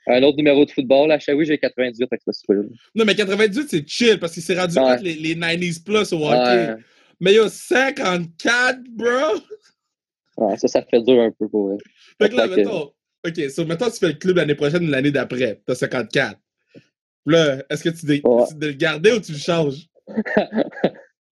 Un 0.10 0.24
autre 0.24 0.38
numéro 0.38 0.64
de 0.66 0.72
football. 0.72 1.12
À 1.12 1.20
Shawi, 1.20 1.46
j'ai 1.46 1.58
98 1.58 2.08
avec 2.12 2.22
ce 2.30 2.54
là 2.54 2.62
Non, 2.96 3.06
mais 3.06 3.14
98, 3.16 3.68
c'est 3.70 3.88
chill 3.88 4.20
parce 4.20 4.34
qu'il 4.34 4.44
s'est 4.44 4.58
rendu 4.60 4.78
Ouais. 4.78 4.84
entre 4.86 5.04
les, 5.04 5.16
les 5.16 5.36
90s 5.36 5.84
plus 5.84 6.14
au 6.14 6.26
hockey. 6.26 6.36
Ouais. 6.38 6.76
Mais 7.20 7.34
yo, 7.34 7.50
54, 7.50 8.80
bro! 8.90 9.08
Ouais, 10.38 10.58
ça, 10.58 10.68
ça 10.68 10.82
fait 10.84 11.02
dur 11.02 11.20
un 11.22 11.32
peu 11.32 11.50
pour 11.50 11.68
vrai. 11.70 11.78
Fait 12.22 12.30
que 12.30 12.36
là, 12.36 12.44
Fait 12.48 12.50
que- 12.50 12.56
mettons. 12.58 12.92
OK, 13.28 13.50
so, 13.50 13.66
mettons, 13.66 13.90
tu 13.90 13.98
fais 13.98 14.08
le 14.08 14.14
club 14.14 14.38
l'année 14.38 14.56
prochaine 14.56 14.88
ou 14.88 14.92
l'année 14.92 15.12
d'après. 15.12 15.62
T'as 15.66 15.76
54. 15.76 16.40
Là, 17.26 17.58
est-ce 17.70 17.84
que 17.84 17.90
tu 17.90 18.06
dé- 18.06 18.22
Ouais. 18.24 18.44
décides 18.44 18.60
de 18.60 18.68
le 18.68 18.74
garder 18.74 19.12
ou 19.12 19.20
tu 19.20 19.32
le 19.34 19.38
changes? 19.38 19.88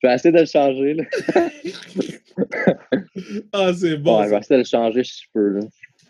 Je 0.04 0.08
vais 0.10 0.14
essayer 0.16 0.34
de 0.34 0.40
le 0.40 0.46
changer, 0.46 0.94
là. 0.96 1.04
Ah, 3.54 3.72
c'est 3.74 3.96
bon. 3.98 4.20
ouais, 4.20 4.26
je 4.26 4.32
vais 4.32 4.38
essayer 4.40 4.58
de 4.58 4.62
le 4.64 4.68
changer 4.68 5.04
si 5.04 5.22
je 5.24 5.28
peux, 5.34 5.50
là. 5.50 5.60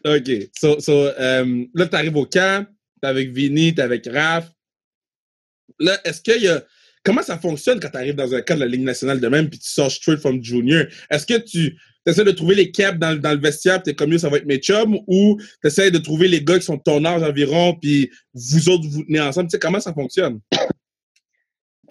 OK. 0.06 0.50
So, 0.58 0.80
so, 0.80 0.94
euh, 1.08 1.65
là, 1.74 1.88
t'arrives 1.88 2.15
au 2.15 2.26
camp, 2.26 2.65
t'es 3.02 3.08
avec 3.08 3.32
Vinny, 3.32 3.74
t'es 3.74 3.82
avec 3.82 4.08
Raph. 4.08 4.52
Là, 5.80 5.98
est-ce 6.06 6.22
qu'il 6.22 6.44
y 6.44 6.48
a. 6.48 6.63
Comment 7.04 7.22
ça 7.22 7.38
fonctionne 7.38 7.80
quand 7.80 7.89
tu 7.89 7.98
arrives 7.98 8.15
dans 8.15 8.34
un 8.34 8.41
camp 8.41 8.56
de 8.56 8.62
la 8.62 8.65
Ligue 8.65 8.82
nationale 8.82 9.20
de 9.20 9.28
même 9.28 9.48
puis 9.50 9.60
tu 9.60 9.70
sors 9.70 9.91
straight 9.91 10.20
from 10.20 10.44
junior? 10.44 10.86
Est-ce 11.12 11.26
que 11.26 11.38
tu 11.38 11.78
essaies 12.08 12.24
de 12.24 12.32
trouver 12.32 12.56
les 12.56 12.72
caps 12.72 12.98
dans, 12.98 13.20
dans 13.20 13.32
le 13.34 13.39
vestiaire 13.39 13.82
puis 13.82 13.91
t'es 13.91 13.96
comme 13.96 14.12
yo, 14.12 14.18
ça 14.18 14.30
va 14.30 14.38
être 14.38 14.46
mes 14.46 14.58
chums 14.58 14.98
ou 15.08 15.38
tu 15.62 15.68
essaies 15.68 15.91
de 15.91 16.00
trouver 16.00 16.28
les 16.28 16.44
gars 16.44 16.58
qui 16.58 16.65
sont 16.65 16.78
de 16.78 16.82
ton 16.84 17.04
âge 17.06 17.22
environ 17.22 17.76
puis 17.80 18.10
vous 18.34 18.70
autres 18.70 18.88
vous 18.88 19.04
tenez 19.04 19.20
ensemble? 19.20 19.50
Tu 19.50 19.52
sais, 19.52 19.60
comment 19.60 19.80
ça 19.80 19.94
fonctionne? 19.94 20.39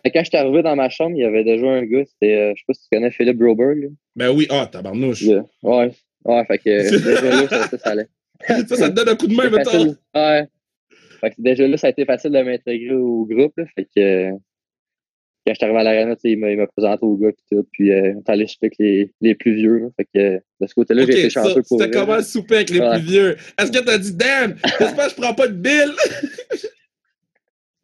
Que 0.04 0.10
Quand 0.12 0.24
je 0.24 0.28
suis 0.30 0.36
arrivé 0.36 0.62
dans 0.62 0.76
ma 0.76 0.88
chambre, 0.88 1.16
il 1.16 1.20
y 1.22 1.24
avait 1.24 1.44
déjà 1.44 1.66
un 1.66 1.84
gars, 1.84 2.04
c'était, 2.04 2.34
euh, 2.34 2.52
je 2.56 2.60
sais 2.60 2.64
pas 2.66 2.74
si 2.74 2.82
tu 2.82 2.88
connais 2.92 3.10
Philippe 3.12 3.38
Broberg. 3.38 3.78
là. 3.82 3.88
Ben 4.16 4.30
oui, 4.30 4.46
ah, 4.50 4.68
tabarnouche. 4.70 5.22
Il, 5.22 5.34
euh, 5.34 5.42
Ouais. 5.62 5.92
Ouais, 6.24 6.44
fait 6.46 6.58
que 6.58 6.64
déjà 7.04 7.30
là, 7.42 7.48
ça, 7.48 7.68
ça, 7.68 7.78
ça 7.78 7.90
allait. 7.90 8.08
ça, 8.48 8.76
ça 8.76 8.90
te 8.90 8.94
donne 8.94 9.08
un 9.08 9.16
coup 9.16 9.26
de 9.26 9.34
main, 9.34 9.50
mettons. 9.50 9.94
Ouais. 10.14 10.46
Fait 11.20 11.30
que 11.30 11.34
déjà 11.38 11.66
là, 11.68 11.76
ça 11.76 11.86
a 11.88 11.90
été 11.90 12.04
facile 12.04 12.32
de 12.32 12.42
m'intégrer 12.42 12.94
au 12.94 13.24
groupe. 13.26 13.52
Là. 13.56 13.64
Fait 13.74 13.84
que 13.94 14.30
quand 15.46 15.52
je 15.52 15.58
suis 15.58 15.64
arrivé 15.66 15.80
à 15.80 15.82
l'arena, 15.82 16.14
il 16.24 16.38
m'a 16.38 16.66
présenté 16.66 17.00
au 17.04 17.16
gars 17.18 17.30
puis 17.32 17.44
tout. 17.50 17.66
Puis 17.72 17.92
euh, 17.92 18.14
on 18.16 18.20
est 18.20 18.30
allé 18.30 18.46
souper 18.46 18.66
avec 18.66 18.78
les, 18.78 19.12
les 19.20 19.34
plus 19.34 19.54
vieux. 19.54 19.78
Là. 19.78 19.86
Fait 19.96 20.06
que 20.14 20.36
de 20.60 20.66
ce 20.66 20.74
côté-là, 20.74 21.04
j'ai 21.04 21.18
été 21.18 21.30
chanceux 21.30 21.62
pour 21.68 21.78
c'était 21.78 21.90
comment 21.90 22.22
souper 22.22 22.56
avec 22.56 22.70
les 22.70 22.80
Ouais. 22.80 22.90
plus 22.98 23.06
vieux? 23.06 23.36
Est-ce 23.58 23.70
que 23.70 23.84
t'as 23.84 23.98
dit, 23.98 24.14
damn, 24.14 24.56
j'espère 24.78 25.04
que 25.06 25.10
je 25.10 25.16
prends 25.16 25.34
pas 25.34 25.48
de 25.48 25.54
bill? 25.54 25.92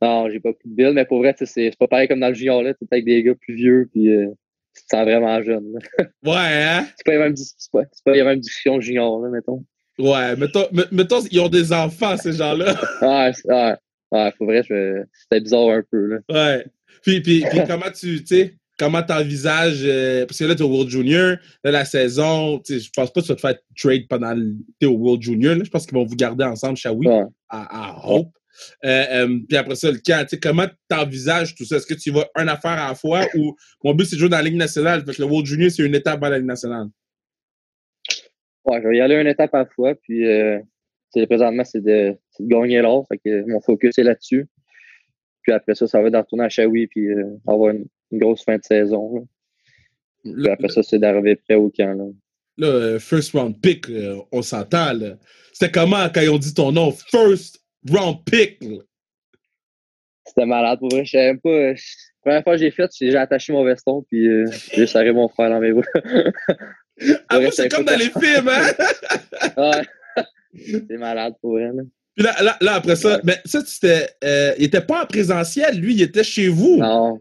Non, 0.03 0.31
j'ai 0.31 0.40
pas 0.40 0.55
pris 0.55 0.66
de 0.66 0.74
bill, 0.74 0.92
mais 0.94 1.05
pour 1.05 1.18
vrai, 1.18 1.35
c'est 1.38 1.76
pas 1.79 1.87
pareil 1.87 2.09
comme 2.09 2.20
dans 2.20 2.29
le 2.29 2.35
junior 2.35 2.62
là. 2.62 2.72
Tu 2.72 2.85
es 2.85 2.88
avec 2.90 3.05
des 3.05 3.22
gars 3.22 3.35
plus 3.35 3.55
vieux 3.55 3.88
puis 3.92 4.09
euh, 4.09 4.29
tu 4.76 4.83
te 4.83 4.96
sens 4.96 5.04
vraiment 5.04 5.42
jeune. 5.42 5.72
là. 5.72 6.04
ouais, 6.24 6.62
hein? 6.64 6.87
C'est 6.96 7.04
pas 7.04 7.12
les 7.12 7.18
mêmes, 7.18 7.33
dis- 7.35 7.54
c'est 7.56 7.70
pas, 7.72 7.83
c'est 7.92 8.04
pas 8.04 8.12
les 8.12 8.22
mêmes 8.24 8.40
discussions 8.40 8.80
junior, 8.80 9.20
là, 9.20 9.28
mettons. 9.30 9.64
Ouais, 9.98 10.35
mettons, 10.37 10.66
me- 10.72 10.87
mettons, 10.92 11.20
ils 11.30 11.40
ont 11.40 11.48
des 11.48 11.72
enfants, 11.72 12.16
ces 12.16 12.33
gens-là. 12.33 12.74
Ouais, 13.02 13.33
ouais, 13.44 13.74
ouais, 14.12 14.33
pour 14.38 14.46
vrai, 14.46 14.62
c'était 14.62 15.40
bizarre 15.40 15.68
un 15.70 15.83
peu. 15.90 16.06
Là. 16.06 16.18
Ouais. 16.30 16.66
Puis, 17.02 17.20
puis, 17.20 17.44
puis 17.50 17.61
comment 17.66 17.90
tu, 17.94 18.20
tu 18.20 18.26
sais, 18.26 18.54
comment 18.78 19.02
t'envisages, 19.02 19.83
euh, 19.85 20.24
parce 20.24 20.38
que 20.38 20.44
là, 20.44 20.54
t'es 20.54 20.62
au 20.62 20.68
World 20.70 20.88
Junior, 20.88 21.37
là, 21.64 21.70
la 21.70 21.85
saison, 21.85 22.59
tu 22.61 22.74
sais, 22.74 22.80
je 22.80 22.90
pense 22.96 23.12
pas 23.12 23.20
que 23.20 23.26
tu 23.26 23.33
vas 23.33 23.37
te 23.37 23.40
faire 23.42 23.56
trade 23.76 24.09
pendant 24.09 24.35
t'es 24.78 24.87
au 24.87 24.96
World 24.96 25.20
Junior, 25.22 25.54
là. 25.54 25.64
Je 25.64 25.70
pense 25.70 25.85
qu'ils 25.87 25.94
vont 25.98 26.04
vous 26.06 26.16
garder 26.16 26.44
ensemble, 26.44 26.76
Shawi, 26.78 27.06
Ouais. 27.06 27.24
à, 27.50 27.90
à 27.90 28.06
Hope. 28.09 28.30
Euh, 28.85 29.05
euh, 29.11 29.38
puis 29.49 29.57
après 29.57 29.75
ça, 29.75 29.90
le 29.90 29.99
camp, 29.99 30.23
tu 30.23 30.31
sais, 30.31 30.40
comment 30.40 30.66
t'envisages 30.88 31.55
tout 31.55 31.64
ça? 31.64 31.77
Est-ce 31.77 31.87
que 31.87 31.94
tu 31.94 32.11
vas 32.11 32.29
une 32.38 32.49
affaire 32.49 32.73
à 32.73 32.88
la 32.88 32.94
fois 32.94 33.27
ou 33.37 33.57
mon 33.85 33.94
but, 33.94 34.05
c'est 34.05 34.16
de 34.16 34.20
jouer 34.20 34.29
dans 34.29 34.37
la 34.37 34.42
Ligue 34.42 34.57
nationale? 34.57 35.05
Fait 35.05 35.14
que 35.14 35.23
le 35.23 35.29
World 35.29 35.46
Junior, 35.46 35.70
c'est 35.70 35.85
une 35.85 35.94
étape 35.94 36.20
dans 36.20 36.29
la 36.29 36.38
Ligue 36.38 36.46
nationale. 36.46 36.88
Ouais, 38.64 38.81
je 38.83 38.88
vais 38.88 38.96
y 38.99 39.01
aller 39.01 39.16
une 39.16 39.27
étape 39.27 39.55
à 39.55 39.59
la 39.59 39.66
fois. 39.66 39.94
Puis, 39.94 40.27
euh, 40.27 40.61
présentement, 41.27 41.64
c'est 41.64 41.83
de, 41.83 42.16
gagner 42.40 42.81
l'or. 42.81 43.07
Fait 43.09 43.18
que 43.18 43.51
mon 43.51 43.61
focus 43.61 43.99
est 43.99 44.03
là-dessus. 44.03 44.46
Puis 45.42 45.53
après 45.53 45.75
ça, 45.75 45.87
ça 45.87 46.01
va 46.01 46.09
être 46.09 46.12
de 46.12 46.18
retourner 46.18 46.44
à 46.44 46.49
Shawi 46.51 46.87
puis 46.87 47.07
euh, 47.07 47.25
avoir 47.46 47.70
une, 47.75 47.87
une 48.12 48.18
grosse 48.18 48.44
fin 48.44 48.59
de 48.59 48.62
saison. 48.62 49.14
là. 49.16 49.23
Puis 50.23 50.49
après 50.49 50.68
ça, 50.68 50.83
c'est 50.83 50.99
d'arriver 50.99 51.37
prêt 51.37 51.55
au 51.55 51.70
camp. 51.70 51.94
Là. 51.94 52.05
là, 52.59 52.99
first 52.99 53.33
round 53.33 53.61
pick, 53.61 53.87
on 54.33 54.42
s'entend. 54.42 54.92
C'était 55.53 55.73
comment 55.73 56.09
quand 56.14 56.20
ils 56.20 56.31
ont 56.31 56.38
dit 56.38 56.53
ton 56.53 56.73
nom? 56.73 56.92
First 56.92 57.60
round 57.88 58.25
pick? 58.25 58.62
C'était 60.27 60.47
malade. 60.47 60.79
Pour 60.79 60.90
vrai, 60.90 61.05
je 61.05 61.11
savais 61.12 61.27
même 61.29 61.40
pas. 61.40 61.49
euh, 61.51 61.73
La 61.73 62.21
première 62.23 62.43
fois 62.45 62.53
que 62.55 62.59
j'ai 62.61 62.71
fait, 62.71 62.90
j'ai 63.01 63.16
attaché 63.16 63.53
mon 63.53 63.64
veston. 63.64 64.03
Puis 64.09 64.27
euh, 64.29 64.45
j'ai 64.73 64.87
serré 64.87 65.12
mon 65.12 65.29
frère 65.29 65.51
dans 65.51 65.61
mes 65.61 65.73
bras. 65.73 65.83
Ah, 67.31 67.38
Ouais, 67.38 67.45
moi, 67.45 67.51
c'est 67.53 67.71
comme 67.71 67.87
dans 67.87 67.97
les 67.99 68.11
films, 68.11 68.47
hein? 68.49 68.73
ouais. 69.57 70.23
C'est 70.87 70.99
malade 70.99 71.33
pour 71.40 71.53
vrai. 71.53 71.71
Là. 71.73 71.83
Puis 72.14 72.25
là, 72.27 72.35
là, 72.43 72.59
là, 72.61 72.75
après 72.75 72.97
ça, 72.97 73.21
mais 73.25 73.38
ça, 73.47 73.64
c'était. 73.64 74.07
euh, 74.23 74.53
il 74.59 74.64
était 74.64 74.83
pas 74.83 75.05
en 75.05 75.07
présentiel, 75.07 75.81
lui, 75.81 75.95
il 75.95 76.03
était 76.03 76.23
chez 76.25 76.49
vous. 76.49 76.77
Non. 76.77 77.19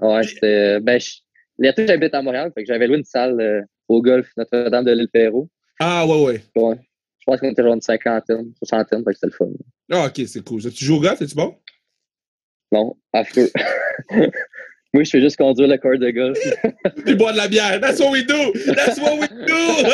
Ouais, 0.00 0.24
c'était. 0.24 0.80
Ben, 0.80 0.98
je- 0.98 1.18
l'été, 1.58 1.86
j'habite 1.86 2.12
à 2.12 2.22
Montréal, 2.22 2.50
fait 2.52 2.64
que 2.64 2.66
j'avais 2.66 2.88
loué 2.88 2.96
une 2.98 3.04
salle 3.04 3.40
euh, 3.40 3.60
au 3.86 4.02
golf 4.02 4.28
Notre-Dame 4.36 4.84
de 4.84 4.90
l'île 4.92 5.08
Perrault. 5.12 5.48
Ah, 5.78 6.04
ouais, 6.04 6.20
ouais. 6.24 6.42
Ouais. 6.56 6.76
Je 7.22 7.30
pense 7.30 7.38
qu'on 7.38 7.50
était 7.50 7.62
genre 7.62 7.74
une 7.74 7.80
cinquantaine, 7.80 8.52
soixantaine, 8.58 9.04
fait 9.04 9.12
que 9.12 9.14
c'était 9.14 9.26
le 9.28 9.32
fun. 9.32 9.52
Ah, 9.92 10.06
ok, 10.06 10.26
c'est 10.26 10.44
cool. 10.44 10.60
Tu 10.60 10.84
joues 10.84 10.96
au 10.96 11.00
golf, 11.00 11.22
es-tu 11.22 11.36
bon? 11.36 11.54
Non, 12.72 12.96
affreux. 13.12 13.48
Moi, 14.94 15.04
je 15.04 15.10
fais 15.10 15.20
juste 15.20 15.36
conduire 15.36 15.68
le 15.68 15.78
corps 15.78 15.98
de 15.98 16.10
golf. 16.10 16.38
Puis 17.04 17.14
boire 17.14 17.32
de 17.32 17.36
la 17.38 17.46
bière. 17.46 17.80
That's 17.80 18.00
what 18.00 18.10
we 18.10 18.26
do! 18.26 18.52
That's 18.74 18.98
what 18.98 19.18
we 19.20 19.28
do! 19.28 19.84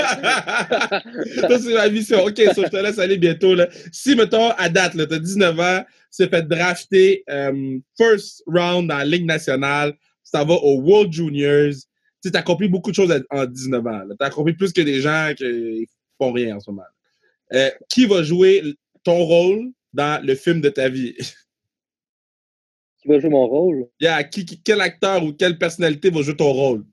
ça, 1.49 1.59
c'est 1.59 1.75
ma 1.75 1.91
mission. 1.91 2.25
OK, 2.25 2.37
ça, 2.38 2.62
je 2.64 2.69
te 2.69 2.77
laisse 2.77 2.99
aller 2.99 3.19
bientôt. 3.19 3.55
Là. 3.55 3.69
Si, 3.93 4.17
mettons, 4.17 4.51
à 4.53 4.71
date, 4.71 4.95
tu 4.95 5.03
as 5.03 5.19
19 5.19 5.61
ans, 5.61 5.85
tu 6.11 6.25
t'es 6.25 6.29
fait 6.35 6.49
drafter 6.49 7.25
euh, 7.29 7.79
first 7.99 8.43
round 8.47 8.88
dans 8.88 8.97
la 8.97 9.05
Ligue 9.05 9.27
nationale, 9.27 9.93
tu 10.25 10.31
t'en 10.33 10.47
vas 10.47 10.55
au 10.55 10.81
World 10.81 11.12
Juniors, 11.12 11.75
tu 12.23 12.31
as 12.33 12.38
accompli 12.38 12.69
beaucoup 12.69 12.91
de 12.91 12.97
choses 12.97 13.12
en 13.31 13.45
19 13.45 13.87
ans. 13.87 14.01
Tu 14.09 14.17
as 14.19 14.27
accompli 14.27 14.55
plus 14.55 14.73
que 14.73 14.81
des 14.81 15.03
gens 15.03 15.33
qui 15.37 15.87
font 16.17 16.33
rien 16.33 16.57
en 16.57 16.61
ce 16.61 16.71
moment. 16.71 16.83
Euh, 17.55 17.71
qui 17.89 18.07
va 18.07 18.23
jouer 18.23 18.63
ton 19.05 19.25
rôle 19.25 19.71
dans 19.93 20.23
le 20.25 20.35
film 20.35 20.61
de 20.61 20.69
ta 20.69 20.89
vie? 20.89 21.15
Qui 23.01 23.07
va 23.09 23.21
jouer 23.21 23.31
mon 23.31 23.47
rôle? 23.47 23.89
Yeah, 24.01 24.25
qui, 24.25 24.45
qui- 24.45 24.61
quel 24.61 24.81
acteur 24.81 25.23
ou 25.23 25.33
quelle 25.33 25.57
personnalité 25.57 26.11
va 26.11 26.21
jouer 26.21 26.37
ton 26.37 26.51
rôle? 26.53 26.85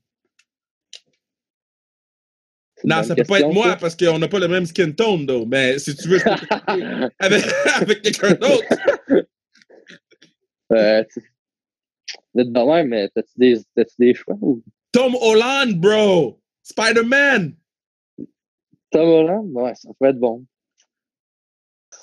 Non, 2.83 3.01
ça 3.01 3.15
peut 3.15 3.23
pas 3.23 3.39
être 3.39 3.51
moi 3.51 3.69
ça. 3.69 3.75
parce 3.77 3.95
qu'on 3.95 4.19
n'a 4.19 4.27
pas 4.27 4.37
le 4.37 4.47
même 4.47 4.65
skin 4.67 4.91
tone, 4.91 5.25
though. 5.25 5.47
Mais 5.47 5.79
si 5.79 5.95
tu 5.95 6.07
veux, 6.09 6.19
je 6.19 6.23
peux 6.23 7.11
avec, 7.19 7.43
avec 7.81 8.01
quelqu'un 8.03 8.33
d'autre. 8.35 8.67
Euh, 10.73 11.03
de 12.35 12.71
même, 12.71 12.87
mais 12.89 13.09
t'as-tu 13.09 13.31
des, 13.37 13.57
des 13.97 14.13
choix? 14.13 14.37
ou- 14.41 14.61
Tom 14.91 15.15
Holland, 15.19 15.73
bro! 15.79 16.39
Spider-Man! 16.61 17.55
Tom 18.95 19.09
Holland? 19.09 19.49
Ouais, 19.53 19.73
ça 19.75 19.89
peut 19.99 20.07
être 20.07 20.19
bon. 20.19 20.45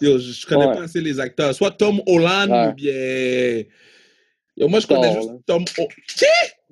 Yo, 0.01 0.19
je, 0.19 0.33
je 0.33 0.47
connais 0.47 0.67
Ouais. 0.67 0.75
pas 0.75 0.83
assez 0.83 1.01
les 1.01 1.19
acteurs. 1.21 1.55
Soit 1.55 1.71
Tom 1.73 2.01
Holland 2.07 2.51
Ouais. 2.51 2.69
ou 2.69 2.73
bien. 2.75 3.63
Yo, 4.57 4.69
moi, 4.69 4.81
je 4.81 4.87
connais 4.87 5.13
Thor, 5.13 5.23
juste 5.23 5.29
là. 5.31 5.37
Tom. 5.47 5.65
Ho- 5.79 5.89
Qui? 6.09 6.25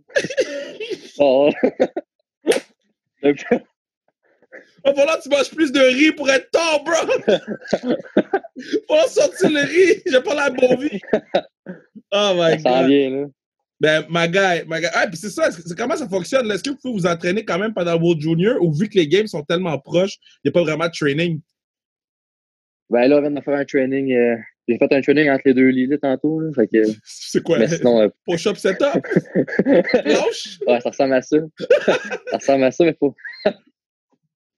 Oh. 1.22 1.50
Voilà, 4.84 5.18
tu 5.22 5.28
manges 5.28 5.50
plus 5.50 5.70
de 5.72 5.80
riz 5.80 6.12
pour 6.12 6.28
être 6.30 6.50
Thor, 6.50 6.82
bro! 6.84 6.94
Faut 8.88 9.08
sortir 9.08 9.50
le 9.50 9.60
riz! 9.60 10.02
J'ai 10.06 10.22
pas 10.22 10.34
la 10.34 10.50
bonne 10.50 10.80
vie! 10.80 11.00
Oh 12.12 12.32
my 12.34 12.60
ça 12.60 12.80
god! 12.80 12.86
vient, 12.90 13.10
là. 13.10 13.26
Ben, 13.80 14.04
ma 14.10 14.28
guy, 14.28 14.66
ma 14.66 14.78
guy. 14.80 14.88
Ah, 14.92 15.06
puis 15.06 15.16
c'est 15.16 15.30
ça, 15.30 15.50
c'est 15.50 15.76
comment 15.76 15.96
ça 15.96 16.06
fonctionne? 16.08 16.50
Est-ce 16.50 16.62
que 16.62 16.70
vous 16.70 16.76
pouvez 16.76 16.94
vous 17.00 17.06
entraîner 17.06 17.44
quand 17.44 17.58
même 17.58 17.72
pendant 17.72 17.96
World 17.98 18.20
Junior 18.20 18.62
ou 18.62 18.72
vu 18.72 18.88
que 18.88 18.98
les 18.98 19.08
games 19.08 19.26
sont 19.26 19.42
tellement 19.42 19.78
proches, 19.78 20.18
il 20.44 20.48
n'y 20.48 20.48
a 20.50 20.52
pas 20.52 20.62
vraiment 20.62 20.86
de 20.86 20.92
training? 20.92 21.40
Ben 22.90 23.06
là, 23.08 23.16
on 23.18 23.20
vient 23.22 23.30
de 23.30 23.40
faire 23.40 23.54
un 23.54 23.64
training. 23.64 24.12
euh, 24.12 24.36
J'ai 24.68 24.76
fait 24.76 24.92
un 24.92 25.00
training 25.00 25.30
entre 25.30 25.42
les 25.46 25.54
deux 25.54 25.68
lits 25.68 25.88
tantôt. 25.98 26.40
Là, 26.40 26.50
fait 26.54 26.66
que, 26.66 26.82
C'est 27.04 27.42
quoi? 27.42 27.58
mais 27.58 27.68
sinon, 27.68 28.00
euh, 28.02 28.08
Push-up 28.26 28.56
setup? 28.56 29.06
Ouais, 30.66 30.80
ça 30.80 30.90
ressemble 30.90 31.14
à 31.14 31.22
ça. 31.22 31.36
ça 32.30 32.36
ressemble 32.36 32.64
à 32.64 32.70
ça, 32.70 32.84
mais 32.84 32.94
faut. 32.98 33.14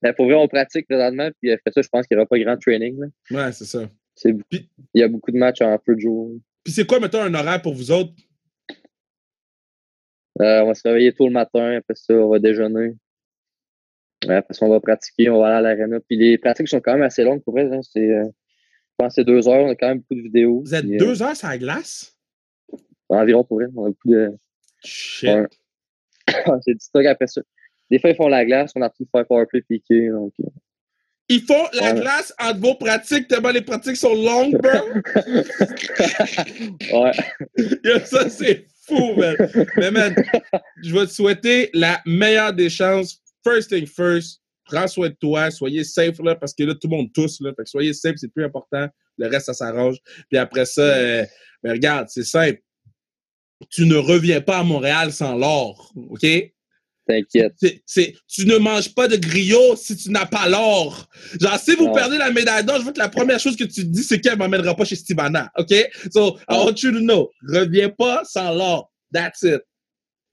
mais 0.03 0.13
pour 0.15 0.25
vrai, 0.27 0.35
on 0.35 0.49
pratique 0.49 0.87
présentement. 0.89 1.29
Puis 1.41 1.53
après 1.53 1.71
ça, 1.73 1.81
je 1.83 1.89
pense 1.89 2.07
qu'il 2.07 2.17
n'y 2.17 2.21
aura 2.21 2.27
pas 2.29 2.39
grand 2.41 2.57
training. 2.57 2.99
Là. 2.99 3.07
Ouais, 3.47 3.53
c'est 3.53 3.67
ça. 3.67 3.89
C'est... 4.17 4.33
Puis- 4.51 4.69
Il 4.95 5.01
y 5.01 5.05
a 5.05 5.09
beaucoup 5.09 5.31
de 5.31 5.39
matchs 5.39 5.61
en 5.63 5.79
peu 5.79 5.95
de 5.95 6.01
jours. 6.01 6.33
Puis 6.65 6.73
c'est 6.73 6.87
quoi, 6.87 6.99
mettons, 7.01 7.23
un 7.23 7.35
horaire 7.35 7.63
pour 7.63 7.75
vous 7.75 7.91
autres? 7.93 8.13
Euh, 10.43 10.63
on 10.63 10.67
va 10.69 10.75
se 10.75 10.83
réveiller 10.87 11.13
tôt 11.13 11.27
le 11.27 11.33
matin, 11.33 11.77
après 11.77 11.95
ça, 11.95 12.15
on 12.15 12.29
va 12.31 12.39
déjeuner. 12.39 12.95
Ouais, 14.27 14.37
après 14.37 14.55
ça, 14.55 14.65
on 14.67 14.71
va 14.71 14.81
pratiquer, 14.81 15.29
on 15.31 15.41
va 15.41 15.57
aller 15.57 15.69
à 15.69 15.75
l'aréna. 15.77 15.99
Puis 16.01 16.17
les 16.17 16.39
pratiques 16.39 16.69
sont 16.69 16.81
quand 16.81 16.93
même 16.95 17.03
assez 17.03 17.25
longues 17.25 17.43
pour 17.43 17.55
vrai. 17.55 17.69
hein. 17.73 17.81
C'est, 17.83 18.09
euh, 18.11 18.25
je 18.25 18.95
pense 18.99 19.09
que 19.09 19.15
c'est 19.17 19.25
deux 19.25 19.49
heures, 19.49 19.65
on 19.65 19.71
a 19.71 19.75
quand 19.75 19.89
même 19.89 19.99
beaucoup 19.99 20.15
de 20.17 20.23
vidéos. 20.23 20.61
Vous 20.61 20.75
êtes 20.75 20.85
Puis, 20.85 20.97
euh, 20.97 20.99
deux 20.99 21.23
heures 21.23 21.37
sur 21.37 21.49
la 21.49 21.59
glace? 21.59 22.17
environ 23.09 23.45
pour 23.45 23.59
vrai. 23.59 23.67
On 23.77 23.85
a 23.85 23.89
beaucoup 23.89 24.09
de. 24.11 24.33
Shit. 24.85 25.29
C'est 26.65 26.73
du 26.75 26.81
stock 26.81 27.05
après 27.05 27.27
ça. 27.27 27.43
Des 27.91 27.99
fois, 27.99 28.09
ils 28.11 28.17
font 28.17 28.29
la 28.29 28.45
glace, 28.47 28.73
on 28.75 28.81
a 28.81 28.89
tout 28.89 29.07
faire 29.15 29.27
powerplay 29.27 29.61
piqué. 29.63 30.09
Donc, 30.09 30.33
euh, 30.41 30.45
Ils 31.29 31.43
font 31.43 31.67
la 31.75 31.93
Ouais. 31.93 32.01
glace 32.01 32.33
entre 32.41 32.59
vos 32.61 32.75
pratiques 32.77 33.29
tellement 33.29 33.51
les 33.51 33.61
pratiques 33.61 33.97
sont 33.97 34.15
longues, 34.15 34.57
bro. 34.59 34.71
ouais. 37.03 37.13
Yo, 37.85 37.99
ça, 38.05 38.29
c'est 38.31 38.67
fou, 38.87 39.14
man. 39.16 39.37
Mais, 39.77 39.90
man, 39.90 40.14
je 40.83 40.92
vais 40.92 41.07
te 41.07 41.12
souhaiter 41.12 41.71
la 41.73 42.01
meilleure 42.07 42.53
des 42.53 42.71
chances. 42.71 43.21
First 43.45 43.71
thing 43.71 43.87
first, 43.87 44.40
prends 44.64 44.87
soin 44.87 45.09
de 45.09 45.16
toi, 45.21 45.51
soyez 45.51 45.85
safe, 45.85 46.18
là, 46.23 46.35
parce 46.35 46.55
que 46.55 46.64
là, 46.64 46.75
tout 46.75 46.88
le 46.88 46.97
monde 46.97 47.12
tousse, 47.12 47.40
là. 47.40 47.51
Fait 47.57 47.64
que 47.64 47.68
soyez 47.68 47.92
safe, 47.92 48.14
c'est 48.16 48.27
le 48.27 48.33
plus 48.33 48.45
important. 48.45 48.88
Le 49.18 49.29
reste, 49.29 49.47
ça 49.47 49.55
s'arrange. 49.55 49.99
Puis 50.29 50.38
après 50.38 50.64
ça, 50.64 50.83
euh, 50.83 51.25
ben, 51.62 51.73
regarde, 51.73 52.09
c'est 52.09 52.25
simple. 52.25 52.61
Tu 53.71 53.87
ne 53.87 53.97
reviens 53.97 54.40
pas 54.40 54.59
à 54.59 54.64
Montréal 54.64 55.12
sans 55.12 55.37
l'or, 55.37 55.92
OK? 55.97 56.27
T'inquiète. 57.07 57.55
C'est, 57.57 57.83
c'est- 57.85 58.15
tu 58.29 58.47
ne 58.47 58.57
manges 58.59 58.95
pas 58.95 59.09
de 59.09 59.17
griot 59.17 59.75
si 59.77 59.97
tu 59.97 60.11
n'as 60.11 60.27
pas 60.27 60.49
l'or. 60.49 61.09
Genre, 61.41 61.59
si 61.59 61.75
vous 61.75 61.91
perdez 61.93 62.17
la 62.17 62.31
médaille 62.31 62.65
d'or, 62.65 62.79
je 62.81 62.85
veux 62.87 62.93
que 62.93 62.99
la 62.99 63.09
première 63.09 63.41
chose 63.41 63.57
que 63.57 63.65
tu 63.65 63.83
te 63.83 63.88
dis, 63.88 64.05
c'est 64.05 64.21
qu'elle 64.21 64.38
m'emmènera 64.38 64.77
pas 64.77 64.85
chez 64.85 64.95
Stivana. 64.97 65.51
OK? 65.59 65.75
So, 66.12 66.38
I 66.49 66.55
want 66.57 66.75
you 66.83 66.93
to 66.93 67.01
know. 67.01 67.31
Reviens 67.49 67.88
pas 67.88 68.23
sans 68.25 68.53
l'or. 68.55 68.93
That's 69.12 69.43
it. 69.43 69.61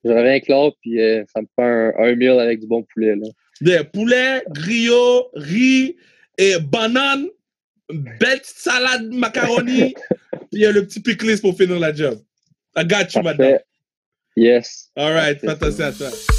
Je 0.04 0.10
reviens 0.12 0.24
avec 0.26 0.48
l'autre, 0.48 0.78
puis 0.82 1.02
euh, 1.02 1.24
ça 1.34 1.42
me 1.42 1.48
fait 1.56 1.64
un, 1.64 1.92
un 1.98 2.16
meal 2.16 2.40
avec 2.40 2.60
du 2.62 2.68
bon 2.68 2.86
poulet. 2.94 3.16
Là. 3.16 3.28
Des 3.62 3.84
poulets, 3.92 4.44
griot, 4.50 5.30
riz 5.34 5.98
et 6.38 6.58
banane, 6.60 7.28
belle 7.90 8.40
petite 8.40 8.58
salade 8.58 9.12
macaroni, 9.12 9.94
puis 10.52 10.62
le 10.62 10.86
petit 10.86 11.02
pickles 11.02 11.42
pour 11.42 11.58
finir 11.58 11.80
la 11.80 11.94
job. 11.94 12.18
I 12.78 12.86
got 12.86 13.14
you, 13.14 13.24
madame. 13.24 13.60
Yes. 14.38 14.90
All 14.96 15.12
right, 15.14 15.44
attention 15.44 15.86
à 15.86 15.92
toi. 15.92 16.39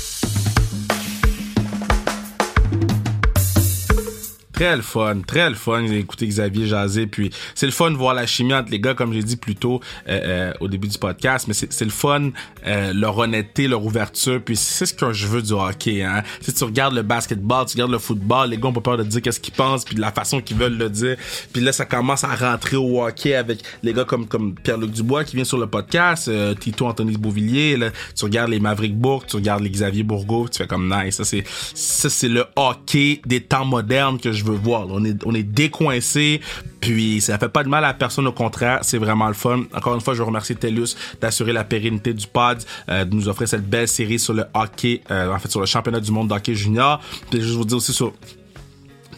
Très 4.61 4.77
le 4.77 4.83
fun, 4.83 5.23
très 5.27 5.49
le 5.49 5.57
fun 5.57 5.85
d'écouter 5.85 6.27
Xavier 6.27 6.66
jaser. 6.66 7.07
Puis 7.07 7.31
c'est 7.55 7.64
le 7.64 7.73
fun 7.73 7.90
de 7.92 7.96
voir 7.96 8.12
la 8.12 8.27
chimie 8.27 8.53
entre 8.53 8.70
les 8.70 8.79
gars, 8.79 8.92
comme 8.92 9.14
j'ai 9.14 9.23
dit 9.23 9.38
plus 9.38 9.55
tôt 9.57 9.81
euh, 10.07 10.20
euh, 10.23 10.53
au 10.61 10.68
début 10.68 10.87
du 10.87 10.99
podcast. 10.99 11.49
Mais 11.49 11.55
c'est 11.55 11.81
le 11.81 11.90
fun, 11.90 12.29
euh, 12.66 12.92
leur 12.92 13.16
honnêteté, 13.16 13.68
leur 13.68 13.83
ouverture. 13.83 14.38
Puis 14.44 14.57
c'est 14.57 14.85
ce 14.85 14.92
que 14.92 15.14
je 15.14 15.27
veux 15.29 15.40
du 15.40 15.55
hockey. 15.55 16.03
Hein. 16.03 16.25
Si 16.42 16.53
tu 16.53 16.62
regardes 16.64 16.92
le 16.92 17.01
basketball, 17.01 17.64
tu 17.64 17.77
regardes 17.77 17.92
le 17.92 17.99
football, 17.99 18.51
les 18.51 18.59
gars 18.59 18.68
ont 18.68 18.75
pas 18.75 18.83
peur 18.83 18.99
de 18.99 19.05
dire 19.05 19.23
qu'est-ce 19.23 19.40
qu'ils 19.40 19.55
pensent, 19.55 19.87
puis 19.87 19.94
de 19.94 20.01
la 20.03 20.12
façon 20.12 20.42
qu'ils 20.42 20.59
veulent 20.59 20.77
le 20.77 20.90
dire. 20.90 21.16
Puis 21.55 21.62
là, 21.62 21.73
ça 21.73 21.87
commence 21.87 22.25
à 22.25 22.35
rentrer 22.35 22.77
au 22.77 23.03
hockey 23.03 23.35
avec 23.35 23.62
les 23.83 23.94
gars 23.94 24.05
comme 24.05 24.27
comme 24.27 24.57
Pierre-Luc 24.57 24.90
Dubois 24.90 25.25
qui 25.25 25.37
vient 25.37 25.46
sur 25.46 25.57
le 25.57 25.68
podcast, 25.68 26.29
euh, 26.29 26.53
Tito 26.53 26.85
Anthony 26.85 27.16
Beauvillier. 27.16 27.79
Là, 27.79 27.92
tu 28.14 28.27
regardes 28.27 28.51
les 28.51 28.61
Maverick 28.61 28.94
Bourg, 28.94 29.25
tu 29.25 29.37
regardes 29.37 29.62
les 29.62 29.70
Xavier 29.70 30.03
Bourgault, 30.03 30.51
tu 30.51 30.59
fais 30.59 30.66
comme 30.66 30.94
nice. 30.94 31.16
Ça 31.16 31.25
c'est 31.25 31.44
ça 31.46 32.11
c'est 32.11 32.29
le 32.29 32.44
hockey 32.57 33.23
des 33.25 33.40
temps 33.40 33.64
modernes 33.64 34.20
que 34.20 34.33
je 34.33 34.44
veux 34.44 34.50
voir. 34.55 34.87
On 34.91 35.05
est 35.05 35.25
on 35.25 35.33
décoincé, 35.33 36.41
puis 36.81 37.21
ça 37.21 37.39
fait 37.39 37.49
pas 37.49 37.65
de 37.65 37.69
mal 37.69 37.85
à 37.85 37.95
personne 37.95 38.27
au 38.27 38.33
contraire, 38.33 38.81
c'est 38.83 38.99
vraiment 38.99 39.29
le 39.29 39.35
fun. 39.35 39.65
Encore 39.75 39.95
une 39.95 40.01
fois, 40.01 40.15
je 40.15 40.19
veux 40.19 40.25
remercier 40.25 40.55
TELUS 40.55 40.97
d'assurer 41.21 41.53
la 41.53 41.65
pérennité 41.65 42.13
du 42.15 42.27
pod, 42.27 42.63
euh, 42.89 43.05
de 43.05 43.15
nous 43.15 43.29
offrir 43.29 43.49
cette 43.49 43.69
belle 43.69 43.89
série 43.89 44.19
sur 44.19 44.35
le 44.35 44.45
hockey, 44.55 45.03
euh, 45.11 45.33
en 45.33 45.39
fait 45.39 45.51
sur 45.51 45.61
le 45.61 45.67
championnat 45.67 46.01
du 46.01 46.11
monde 46.13 46.29
d'hockey 46.29 46.55
junior. 46.55 47.01
Puis 47.31 47.41
je 47.41 47.53
vous 47.55 47.65
dire 47.65 47.79
aussi 47.79 47.93
sur 47.93 48.13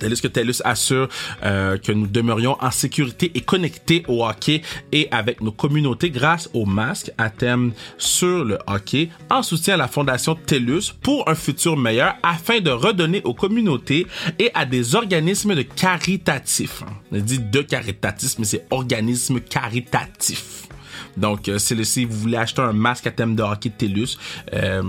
TELUS 0.02 0.20
que 0.20 0.28
TELUS 0.28 0.62
assure 0.64 1.08
euh, 1.44 1.78
que 1.78 1.92
nous 1.92 2.08
demeurions 2.08 2.56
en 2.60 2.70
sécurité 2.72 3.30
et 3.34 3.40
connectés 3.40 4.04
au 4.08 4.24
hockey 4.26 4.62
et 4.90 5.06
avec 5.12 5.40
nos 5.40 5.52
communautés 5.52 6.10
grâce 6.10 6.50
au 6.54 6.66
masque 6.66 7.12
à 7.18 7.30
thème 7.30 7.72
sur 7.98 8.44
le 8.44 8.58
hockey 8.66 9.10
en 9.30 9.42
soutien 9.42 9.74
à 9.74 9.76
la 9.76 9.88
fondation 9.88 10.34
TELUS 10.34 10.92
pour 11.02 11.28
un 11.28 11.36
futur 11.36 11.76
meilleur 11.76 12.16
afin 12.24 12.60
de 12.60 12.70
redonner 12.70 13.22
aux 13.22 13.34
communautés 13.34 14.06
et 14.40 14.50
à 14.54 14.64
des 14.64 14.96
organismes 14.96 15.54
de 15.54 15.62
caritatifs. 15.62 16.82
On 17.12 17.18
dit 17.18 17.38
de 17.38 17.62
caritatifs, 17.62 18.38
mais 18.38 18.44
c'est 18.44 18.66
organisme 18.70 19.38
caritatif. 19.40 20.68
Donc, 21.16 21.48
euh, 21.48 21.58
si 21.58 22.04
vous 22.04 22.18
voulez 22.18 22.38
acheter 22.38 22.62
un 22.62 22.72
masque 22.72 23.06
à 23.06 23.10
thème 23.12 23.36
de 23.36 23.42
hockey 23.42 23.70
TELUS, 23.70 24.18
euh, 24.52 24.82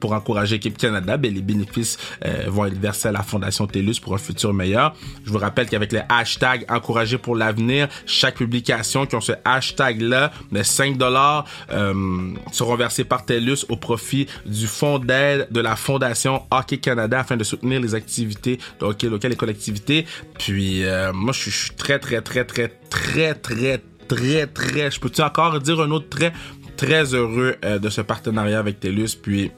pour 0.00 0.12
encourager 0.12 0.56
l'équipe 0.56 0.76
Canada, 0.76 1.16
ben, 1.16 1.32
les 1.34 1.42
bénéfices 1.42 1.98
euh, 2.24 2.44
vont 2.48 2.64
être 2.66 2.78
versés 2.78 3.08
à 3.08 3.12
la 3.12 3.22
Fondation 3.22 3.66
TELUS 3.66 4.00
pour 4.00 4.14
un 4.14 4.18
futur 4.18 4.52
meilleur. 4.54 4.94
Je 5.24 5.30
vous 5.30 5.38
rappelle 5.38 5.68
qu'avec 5.68 5.92
le 5.92 6.00
hashtag 6.08 6.64
encourager 6.68 7.18
pour 7.18 7.36
l'avenir, 7.36 7.88
chaque 8.06 8.36
publication 8.36 9.06
qui 9.06 9.16
ont 9.16 9.20
ce 9.20 9.32
hashtag-là, 9.44 10.32
de 10.52 10.62
5 10.62 10.96
dollars 10.96 11.44
euh, 11.72 12.32
seront 12.52 12.76
versés 12.76 13.04
par 13.04 13.24
TELUS 13.24 13.64
au 13.68 13.76
profit 13.76 14.26
du 14.46 14.66
fonds 14.66 14.98
d'aide 14.98 15.48
de 15.50 15.60
la 15.60 15.76
Fondation 15.76 16.42
Hockey 16.50 16.78
Canada 16.78 17.20
afin 17.20 17.36
de 17.36 17.44
soutenir 17.44 17.80
les 17.80 17.94
activités 17.94 18.58
de 18.80 18.84
hockey 18.86 19.08
local 19.08 19.32
et 19.32 19.36
collectivités. 19.36 20.06
Puis 20.38 20.84
euh, 20.84 21.12
moi, 21.12 21.32
je 21.32 21.50
suis- 21.50 21.70
très, 21.76 21.98
très, 21.98 22.20
très, 22.22 22.44
très, 22.44 22.68
très, 22.90 23.34
très, 23.34 23.80
très, 24.08 24.46
très, 24.46 24.90
je 24.90 25.00
peux-tu 25.00 25.20
encore 25.22 25.58
dire 25.60 25.80
un 25.80 25.90
autre 25.90 26.08
trait? 26.08 26.32
très 26.76 27.12
heureux 27.12 27.56
de 27.82 27.88
ce 27.90 28.00
partenariat 28.00 28.60
avec 28.60 28.78
TELUS. 28.78 29.16
Puis 29.20 29.50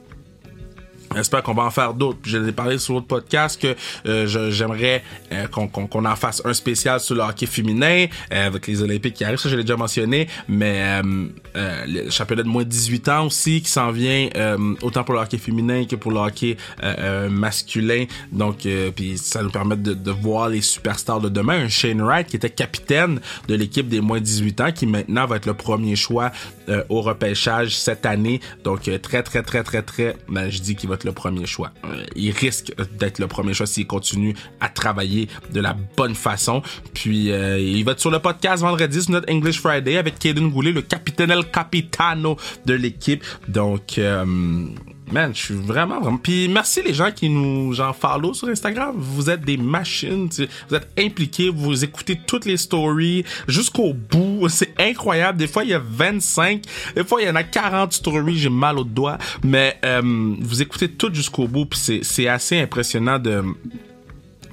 J'espère 1.15 1.43
qu'on 1.43 1.53
va 1.53 1.63
en 1.63 1.71
faire 1.71 1.93
d'autres. 1.93 2.19
Je 2.23 2.37
l'ai 2.37 2.51
parlé 2.51 2.77
sur 2.77 2.93
l'autre 2.93 3.07
podcast 3.07 3.61
que 3.61 3.75
euh, 4.05 4.49
j'aimerais 4.49 5.03
euh, 5.31 5.47
qu'on 5.47 6.05
en 6.05 6.15
fasse 6.15 6.41
un 6.45 6.53
spécial 6.53 6.99
sur 6.99 7.15
le 7.15 7.21
hockey 7.21 7.45
féminin 7.45 8.05
euh, 8.31 8.47
avec 8.47 8.67
les 8.67 8.81
Olympiques 8.81 9.15
qui 9.15 9.25
arrivent. 9.25 9.39
Ça, 9.39 9.49
je 9.49 9.55
l'ai 9.55 9.63
déjà 9.63 9.75
mentionné. 9.75 10.27
Mais 10.47 11.01
le 11.53 12.09
championnat 12.09 12.43
de 12.43 12.47
moins 12.47 12.63
de 12.63 12.69
18 12.69 13.09
ans 13.09 13.25
aussi 13.25 13.61
qui 13.61 13.69
s'en 13.69 13.91
vient 13.91 14.29
autant 14.81 15.03
pour 15.03 15.15
le 15.15 15.21
hockey 15.21 15.37
féminin 15.37 15.85
que 15.85 15.95
pour 15.95 16.11
le 16.11 16.19
hockey 16.19 16.57
masculin. 17.29 18.05
Donc, 18.31 18.67
puis 18.95 19.17
ça 19.17 19.43
nous 19.43 19.51
permet 19.51 19.75
de, 19.75 19.93
de, 19.93 20.11
voir 20.11 20.49
les 20.49 20.61
superstars 20.61 21.19
de 21.19 21.29
demain. 21.29 21.65
Un 21.65 21.69
Shane 21.69 22.01
Wright 22.01 22.27
qui 22.27 22.35
était 22.35 22.49
capitaine 22.49 23.19
de 23.47 23.55
l'équipe 23.55 23.87
des 23.87 24.01
moins 24.01 24.19
de 24.19 24.25
18 24.25 24.61
ans 24.61 24.71
qui 24.71 24.85
maintenant 24.85 25.25
va 25.25 25.37
être 25.37 25.45
le 25.45 25.53
premier 25.53 25.95
choix 25.95 26.31
au 26.89 27.01
repêchage 27.01 27.75
cette 27.75 28.05
année. 28.05 28.39
Donc, 28.63 28.89
très, 29.01 29.23
très, 29.23 29.43
très, 29.43 29.63
très, 29.63 29.81
très, 29.81 30.15
ben, 30.29 30.49
je 30.49 30.61
dis 30.61 30.75
qu'il 30.75 30.89
va 30.89 30.97
le 31.03 31.11
premier 31.11 31.45
choix. 31.45 31.71
Euh, 31.85 32.05
il 32.15 32.31
risque 32.31 32.73
d'être 32.97 33.19
le 33.19 33.27
premier 33.27 33.53
choix 33.53 33.65
s'il 33.65 33.87
continue 33.87 34.35
à 34.59 34.69
travailler 34.69 35.27
de 35.51 35.61
la 35.61 35.75
bonne 35.97 36.15
façon. 36.15 36.61
Puis 36.93 37.31
euh, 37.31 37.59
il 37.59 37.83
va 37.83 37.93
être 37.93 37.99
sur 37.99 38.11
le 38.11 38.19
podcast 38.19 38.61
vendredi 38.61 39.01
sur 39.01 39.11
notre 39.11 39.31
English 39.31 39.59
Friday 39.59 39.97
avec 39.97 40.19
Kaden 40.19 40.49
Goulet, 40.49 40.71
le 40.71 40.81
capitaine 40.81 41.31
El 41.31 41.45
Capitano 41.49 42.37
de 42.65 42.73
l'équipe. 42.73 43.23
Donc 43.47 43.97
euh, 43.97 44.65
man, 45.11 45.31
je 45.33 45.39
suis 45.39 45.53
vraiment, 45.55 45.99
vraiment. 45.99 46.17
Puis 46.17 46.47
merci 46.47 46.81
les 46.81 46.93
gens 46.93 47.11
qui 47.11 47.29
nous 47.29 47.79
en 47.81 47.93
follow 47.93 48.33
sur 48.33 48.47
Instagram. 48.47 48.95
Vous 48.97 49.29
êtes 49.29 49.41
des 49.41 49.57
machines. 49.57 50.29
Vous 50.69 50.75
êtes 50.75 50.87
impliqués. 50.97 51.49
Vous 51.49 51.83
écoutez 51.83 52.19
toutes 52.25 52.45
les 52.45 52.57
stories 52.57 53.25
jusqu'au 53.47 53.93
bout. 53.93 54.47
C'est 54.49 54.73
incroyable. 54.79 55.37
Des 55.37 55.47
fois, 55.47 55.63
il 55.63 55.71
y 55.71 55.73
a 55.73 55.81
25. 55.83 56.63
Des 56.95 57.03
fois, 57.03 57.21
il 57.21 57.27
y 57.27 57.29
en 57.29 57.35
a 57.35 57.43
40 57.43 57.93
stories. 57.93 58.37
J'ai 58.37 58.49
mal 58.49 58.79
au 58.79 58.83
doigt. 58.83 59.17
Mais 59.43 59.77
euh, 59.85 60.01
vous 60.39 60.61
écoutez 60.61 60.89
tout 60.89 61.13
jusqu'au 61.13 61.47
bout. 61.47 61.65
Puis 61.65 62.01
c'est 62.03 62.27
assez 62.27 62.59
impressionnant 62.59 63.19
de 63.19 63.43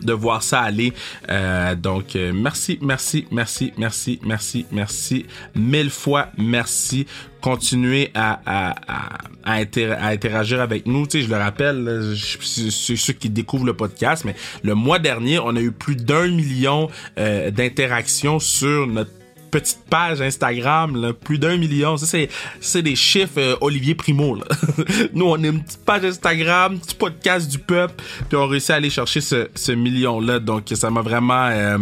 de 0.02 0.12
voir 0.12 0.42
ça 0.42 0.60
aller. 0.60 0.92
Euh, 1.28 1.74
donc, 1.74 2.16
euh, 2.16 2.32
merci, 2.34 2.78
merci, 2.82 3.26
merci, 3.30 3.72
merci, 3.76 4.18
merci, 4.22 4.66
merci. 4.72 5.26
Mille 5.54 5.90
fois 5.90 6.28
merci. 6.36 7.06
Continuez 7.40 8.10
à, 8.14 8.40
à, 8.46 8.74
à, 8.88 9.20
à, 9.44 10.08
interagir 10.08 10.60
avec 10.60 10.86
nous. 10.86 11.06
Tu 11.06 11.20
sais, 11.20 11.26
je 11.26 11.30
le 11.30 11.36
rappelle, 11.36 12.14
c'est 12.42 12.96
ceux 12.96 13.12
qui 13.12 13.30
découvrent 13.30 13.66
le 13.66 13.74
podcast, 13.74 14.24
mais 14.24 14.34
le 14.64 14.74
mois 14.74 14.98
dernier, 14.98 15.38
on 15.38 15.54
a 15.54 15.60
eu 15.60 15.70
plus 15.70 15.94
d'un 15.94 16.28
million 16.28 16.88
euh, 17.18 17.50
d'interactions 17.52 18.40
sur 18.40 18.88
notre 18.88 19.17
petite 19.50 19.80
page 19.88 20.20
Instagram, 20.20 21.00
là, 21.00 21.12
plus 21.12 21.38
d'un 21.38 21.56
million. 21.56 21.96
Ça, 21.96 22.06
c'est, 22.06 22.28
c'est 22.60 22.82
des 22.82 22.96
chiffres 22.96 23.38
euh, 23.38 23.56
Olivier 23.60 23.94
Primo. 23.94 24.36
Là. 24.36 24.44
Nous, 25.12 25.24
on 25.24 25.42
est 25.42 25.48
une 25.48 25.62
petite 25.62 25.84
page 25.84 26.04
Instagram, 26.04 26.78
petit 26.78 26.94
podcast 26.94 27.50
du 27.50 27.58
peuple, 27.58 27.94
puis 28.28 28.36
on 28.36 28.46
réussit 28.46 28.70
à 28.70 28.74
aller 28.76 28.90
chercher 28.90 29.20
ce, 29.20 29.48
ce 29.54 29.72
million-là. 29.72 30.38
Donc, 30.38 30.64
ça 30.72 30.90
m'a 30.90 31.02
vraiment, 31.02 31.48
euh, 31.50 31.78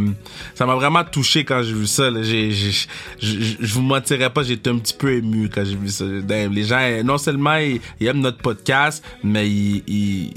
ça 0.54 0.66
m'a 0.66 0.74
vraiment 0.74 1.04
touché 1.04 1.44
quand 1.44 1.62
j'ai 1.62 1.72
vu 1.72 1.86
ça. 1.86 2.10
Je 2.10 3.72
vous 3.72 3.82
mentirais 3.82 4.30
pas, 4.30 4.42
j'étais 4.42 4.70
un 4.70 4.78
petit 4.78 4.94
peu 4.94 5.12
ému 5.12 5.48
quand 5.48 5.64
j'ai 5.64 5.76
vu 5.76 5.88
ça. 5.88 6.04
Les 6.04 6.64
gens, 6.64 7.02
non 7.04 7.18
seulement 7.18 7.56
ils, 7.56 7.80
aiment 8.06 8.20
notre 8.20 8.38
podcast, 8.38 9.04
mais 9.22 9.48
ils, 9.48 9.82
ils 9.86 10.32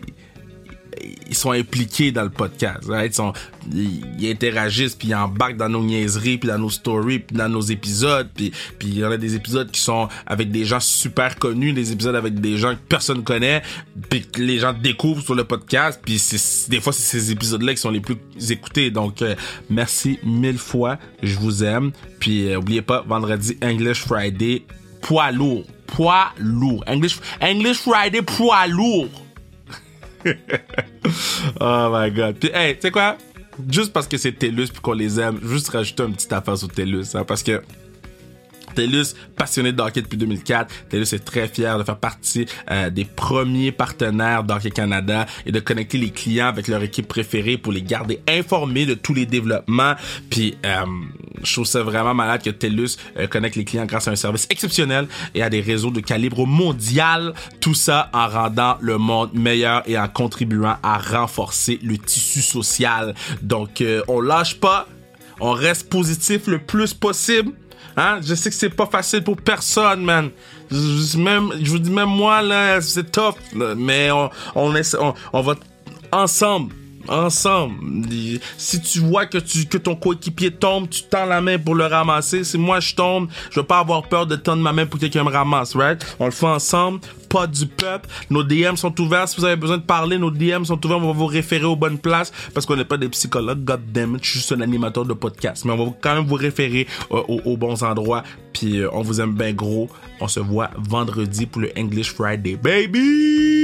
ils 1.28 1.36
sont 1.36 1.52
impliqués 1.52 2.12
dans 2.12 2.24
le 2.24 2.30
podcast. 2.30 2.90
Ils, 2.90 3.14
sont, 3.14 3.34
ils, 3.74 4.30
interagissent, 4.30 4.96
puis 4.96 5.10
ils 5.10 5.16
embarquent 5.16 5.58
dans 5.58 5.70
nos 5.70 5.84
niaiseries, 5.84 6.38
puis 6.38 6.50
dans 6.50 6.58
nos 6.58 6.70
stories, 6.70 7.20
puis 7.20 7.38
dans 7.38 7.50
nos 7.50 7.62
épisodes. 7.62 8.30
Puis, 8.34 8.52
puis 8.78 8.90
il 8.90 9.00
y 9.00 9.06
en 9.06 9.12
a 9.12 9.18
des 9.18 9.36
épisodes 9.36 9.70
qui 9.72 9.82
sont 9.82 10.08
avec 10.26 10.52
des 10.52 10.66
gens 10.66 10.80
super 10.80 11.38
connus, 11.38 11.74
des 11.74 11.92
épisodes 11.92 12.16
avec 12.16 12.40
des 12.40 12.58
gens 12.58 12.74
que 12.74 12.82
personne 12.88 13.24
connaît, 13.24 13.62
puis 14.10 14.26
que 14.26 14.42
les 14.42 14.60
gens 14.60 14.74
découvrent 14.74 15.24
sur 15.24 15.36
le 15.36 15.44
podcast. 15.44 16.02
Puis 16.04 16.22
des 16.70 16.82
fois, 16.82 16.94
c'est 16.94 17.20
ces 17.20 17.32
épisodes-là 17.32 17.74
qui 17.74 17.82
sont 17.82 17.92
les 17.92 18.02
plus 18.02 18.18
écoutés. 18.50 18.92
Donc, 18.92 19.22
euh, 19.22 19.36
merci 19.70 20.20
mille 20.24 20.58
fois. 20.58 20.98
Je 21.24 21.38
vous 21.38 21.64
aime. 21.64 21.92
Puis, 22.20 22.52
euh, 22.52 22.60
oubliez 22.60 22.82
pas, 22.82 23.04
vendredi 23.08 23.58
English 23.62 24.02
Friday, 24.02 24.64
poids 25.02 25.32
lourd. 25.32 25.64
Poids 25.88 26.32
lourd. 26.38 26.84
English, 26.88 27.20
English 27.42 27.78
Friday, 27.78 28.22
poids 28.22 28.68
lourd. 28.68 29.10
oh 31.60 31.90
my 31.92 32.12
god. 32.12 32.36
Puis, 32.40 32.50
hey, 32.54 32.76
tu 32.76 32.82
sais 32.82 32.92
quoi? 32.92 33.18
Juste 33.70 33.92
parce 33.92 34.08
que 34.08 34.18
c'est 34.18 34.32
TELUS 34.32 34.68
puis 34.68 34.82
qu'on 34.82 34.94
les 34.94 35.20
aime, 35.20 35.40
juste 35.44 35.70
rajouter 35.70 36.04
un 36.04 36.12
petit 36.12 36.34
affaire 36.34 36.58
sur 36.58 36.70
TELUS, 36.70 37.16
hein, 37.16 37.24
parce 37.26 37.44
que 37.44 37.62
TELUS, 38.74 39.16
passionné 39.36 39.72
de 39.72 39.82
hockey 39.82 40.02
depuis 40.02 40.18
2004, 40.18 40.90
TELUS 40.90 41.14
est 41.14 41.26
très 41.26 41.48
fier 41.48 41.78
de 41.78 41.84
faire 41.84 41.98
partie 41.98 42.46
euh, 42.72 42.90
des 42.90 43.06
premiers 43.06 43.72
partenaires 43.72 44.44
d'Hockey 44.44 44.72
Canada 44.72 45.26
et 45.46 45.52
de 45.52 45.60
connecter 45.60 45.98
les 45.98 46.12
clients 46.12 46.48
avec 46.48 46.68
leur 46.68 46.82
équipe 46.84 47.08
préférée 47.08 47.58
pour 47.58 47.72
les 47.72 47.82
garder 47.82 48.22
informés 48.28 48.86
de 48.86 48.94
tous 48.94 49.14
les 49.14 49.26
développements. 49.26 49.94
Puis 50.30 50.58
euh, 50.66 50.86
je 51.44 51.54
trouve 51.54 51.66
ça 51.66 51.84
vraiment 51.84 52.14
malade 52.14 52.42
que 52.44 52.50
TELUS 52.50 52.98
euh, 53.18 53.28
connecte 53.28 53.56
les 53.56 53.66
clients 53.66 53.86
grâce 53.86 54.08
à 54.08 54.12
un 54.12 54.16
service 54.16 54.48
exceptionnel 54.50 55.08
et 55.36 55.44
à 55.44 55.50
des 55.50 55.62
réseaux 55.62 55.92
de 55.92 56.00
calibre 56.00 56.46
mondial. 56.46 57.34
Tout 57.60 57.74
ça 57.74 58.10
en 58.14 58.28
rendant 58.28 58.78
le 58.82 58.98
monde 58.98 59.34
meilleur 59.34 59.84
et 59.88 59.98
en 59.98 60.08
contribuant 60.08 60.78
à 60.84 60.98
renforcer 60.98 61.80
le 61.84 61.98
tissu 61.98 62.42
social. 62.42 63.14
Donc 63.42 63.84
on 64.08 64.22
lâche 64.22 64.56
pas, 64.56 64.88
on 65.40 65.52
reste 65.52 65.90
positif 65.90 66.48
le 66.48 66.60
plus 66.60 66.94
possible. 66.94 67.52
Hein? 67.98 68.20
Je 68.24 68.36
sais 68.36 68.50
que 68.50 68.56
c'est 68.56 68.70
pas 68.70 68.86
facile 68.86 69.24
pour 69.24 69.38
personne, 69.38 70.04
man. 70.04 70.30
Je, 70.72 71.18
même, 71.18 71.52
je 71.62 71.72
vous 71.72 71.80
dis 71.80 71.92
même 71.92 72.10
moi, 72.10 72.42
là, 72.42 72.82
c'est 72.82 73.12
tough. 73.12 73.36
mais 73.54 74.12
on, 74.12 74.30
on, 74.56 74.74
on, 75.00 75.14
on 75.34 75.42
va 75.42 75.56
ensemble 76.12 76.74
ensemble. 77.10 77.76
Si 78.58 78.82
tu 78.82 79.00
vois 79.00 79.26
que 79.26 79.38
tu 79.38 79.66
que 79.66 79.78
ton 79.78 79.96
coéquipier 79.96 80.52
tombe, 80.52 80.90
tu 80.90 81.04
tends 81.04 81.26
la 81.26 81.42
main 81.42 81.58
pour 81.58 81.76
le 81.76 81.86
ramasser. 81.86 82.44
Si 82.44 82.58
moi 82.58 82.80
je 82.80 82.96
tombe, 82.96 83.30
je 83.52 83.60
veux 83.60 83.66
pas 83.66 83.80
avoir 83.80 84.04
peur 84.04 84.28
de 84.28 84.36
tendre 84.36 84.62
ma 84.62 84.72
main 84.72 84.86
pour 84.86 85.00
que 85.00 85.06
quelqu'un 85.06 85.24
me 85.24 85.32
ramasse, 85.32 85.76
right? 85.76 86.06
On 86.20 86.26
le 86.26 86.32
fait 86.32 86.46
ensemble, 86.46 87.00
pas 87.30 87.48
du 87.48 87.66
peuple. 87.66 88.10
Nos 88.30 88.44
DM 88.44 88.76
sont 88.76 89.00
ouverts. 89.02 89.28
Si 89.28 89.38
vous 89.38 89.46
avez 89.46 89.56
besoin 89.56 89.78
de 89.78 89.84
parler, 89.84 90.18
nos 90.18 90.32
DM 90.32 90.64
sont 90.64 90.84
ouverts. 90.86 90.98
On 90.98 91.08
va 91.08 91.14
vous 91.14 91.26
référer 91.26 91.66
aux 91.66 91.76
bonnes 91.76 92.00
places 92.00 92.32
parce 92.54 92.66
qu'on 92.66 92.76
n'est 92.76 92.86
pas 92.86 92.98
des 92.98 93.10
psychologues. 93.10 93.64
God 93.64 93.82
damn 93.92 94.16
it, 94.16 94.24
je 94.24 94.30
suis 94.30 94.40
juste 94.40 94.52
un 94.52 94.62
animateur 94.62 95.06
de 95.06 95.14
podcast. 95.14 95.66
Mais 95.66 95.72
on 95.72 95.86
va 95.86 95.94
quand 96.02 96.16
même 96.16 96.26
vous 96.26 96.36
référer 96.36 96.88
euh, 97.12 97.22
aux, 97.28 97.58
bons 97.58 97.84
endroits. 97.84 98.24
Puis 98.54 98.80
euh, 98.80 98.90
on 98.94 99.02
vous 99.02 99.22
aime 99.22 99.34
bien 99.34 99.54
gros. 99.54 99.90
On 100.22 100.28
se 100.28 100.40
voit 100.40 100.70
vendredi 100.78 101.46
pour 101.46 101.62
le 101.62 101.72
English 101.78 102.14
Friday, 102.14 102.56
baby! 102.56 103.59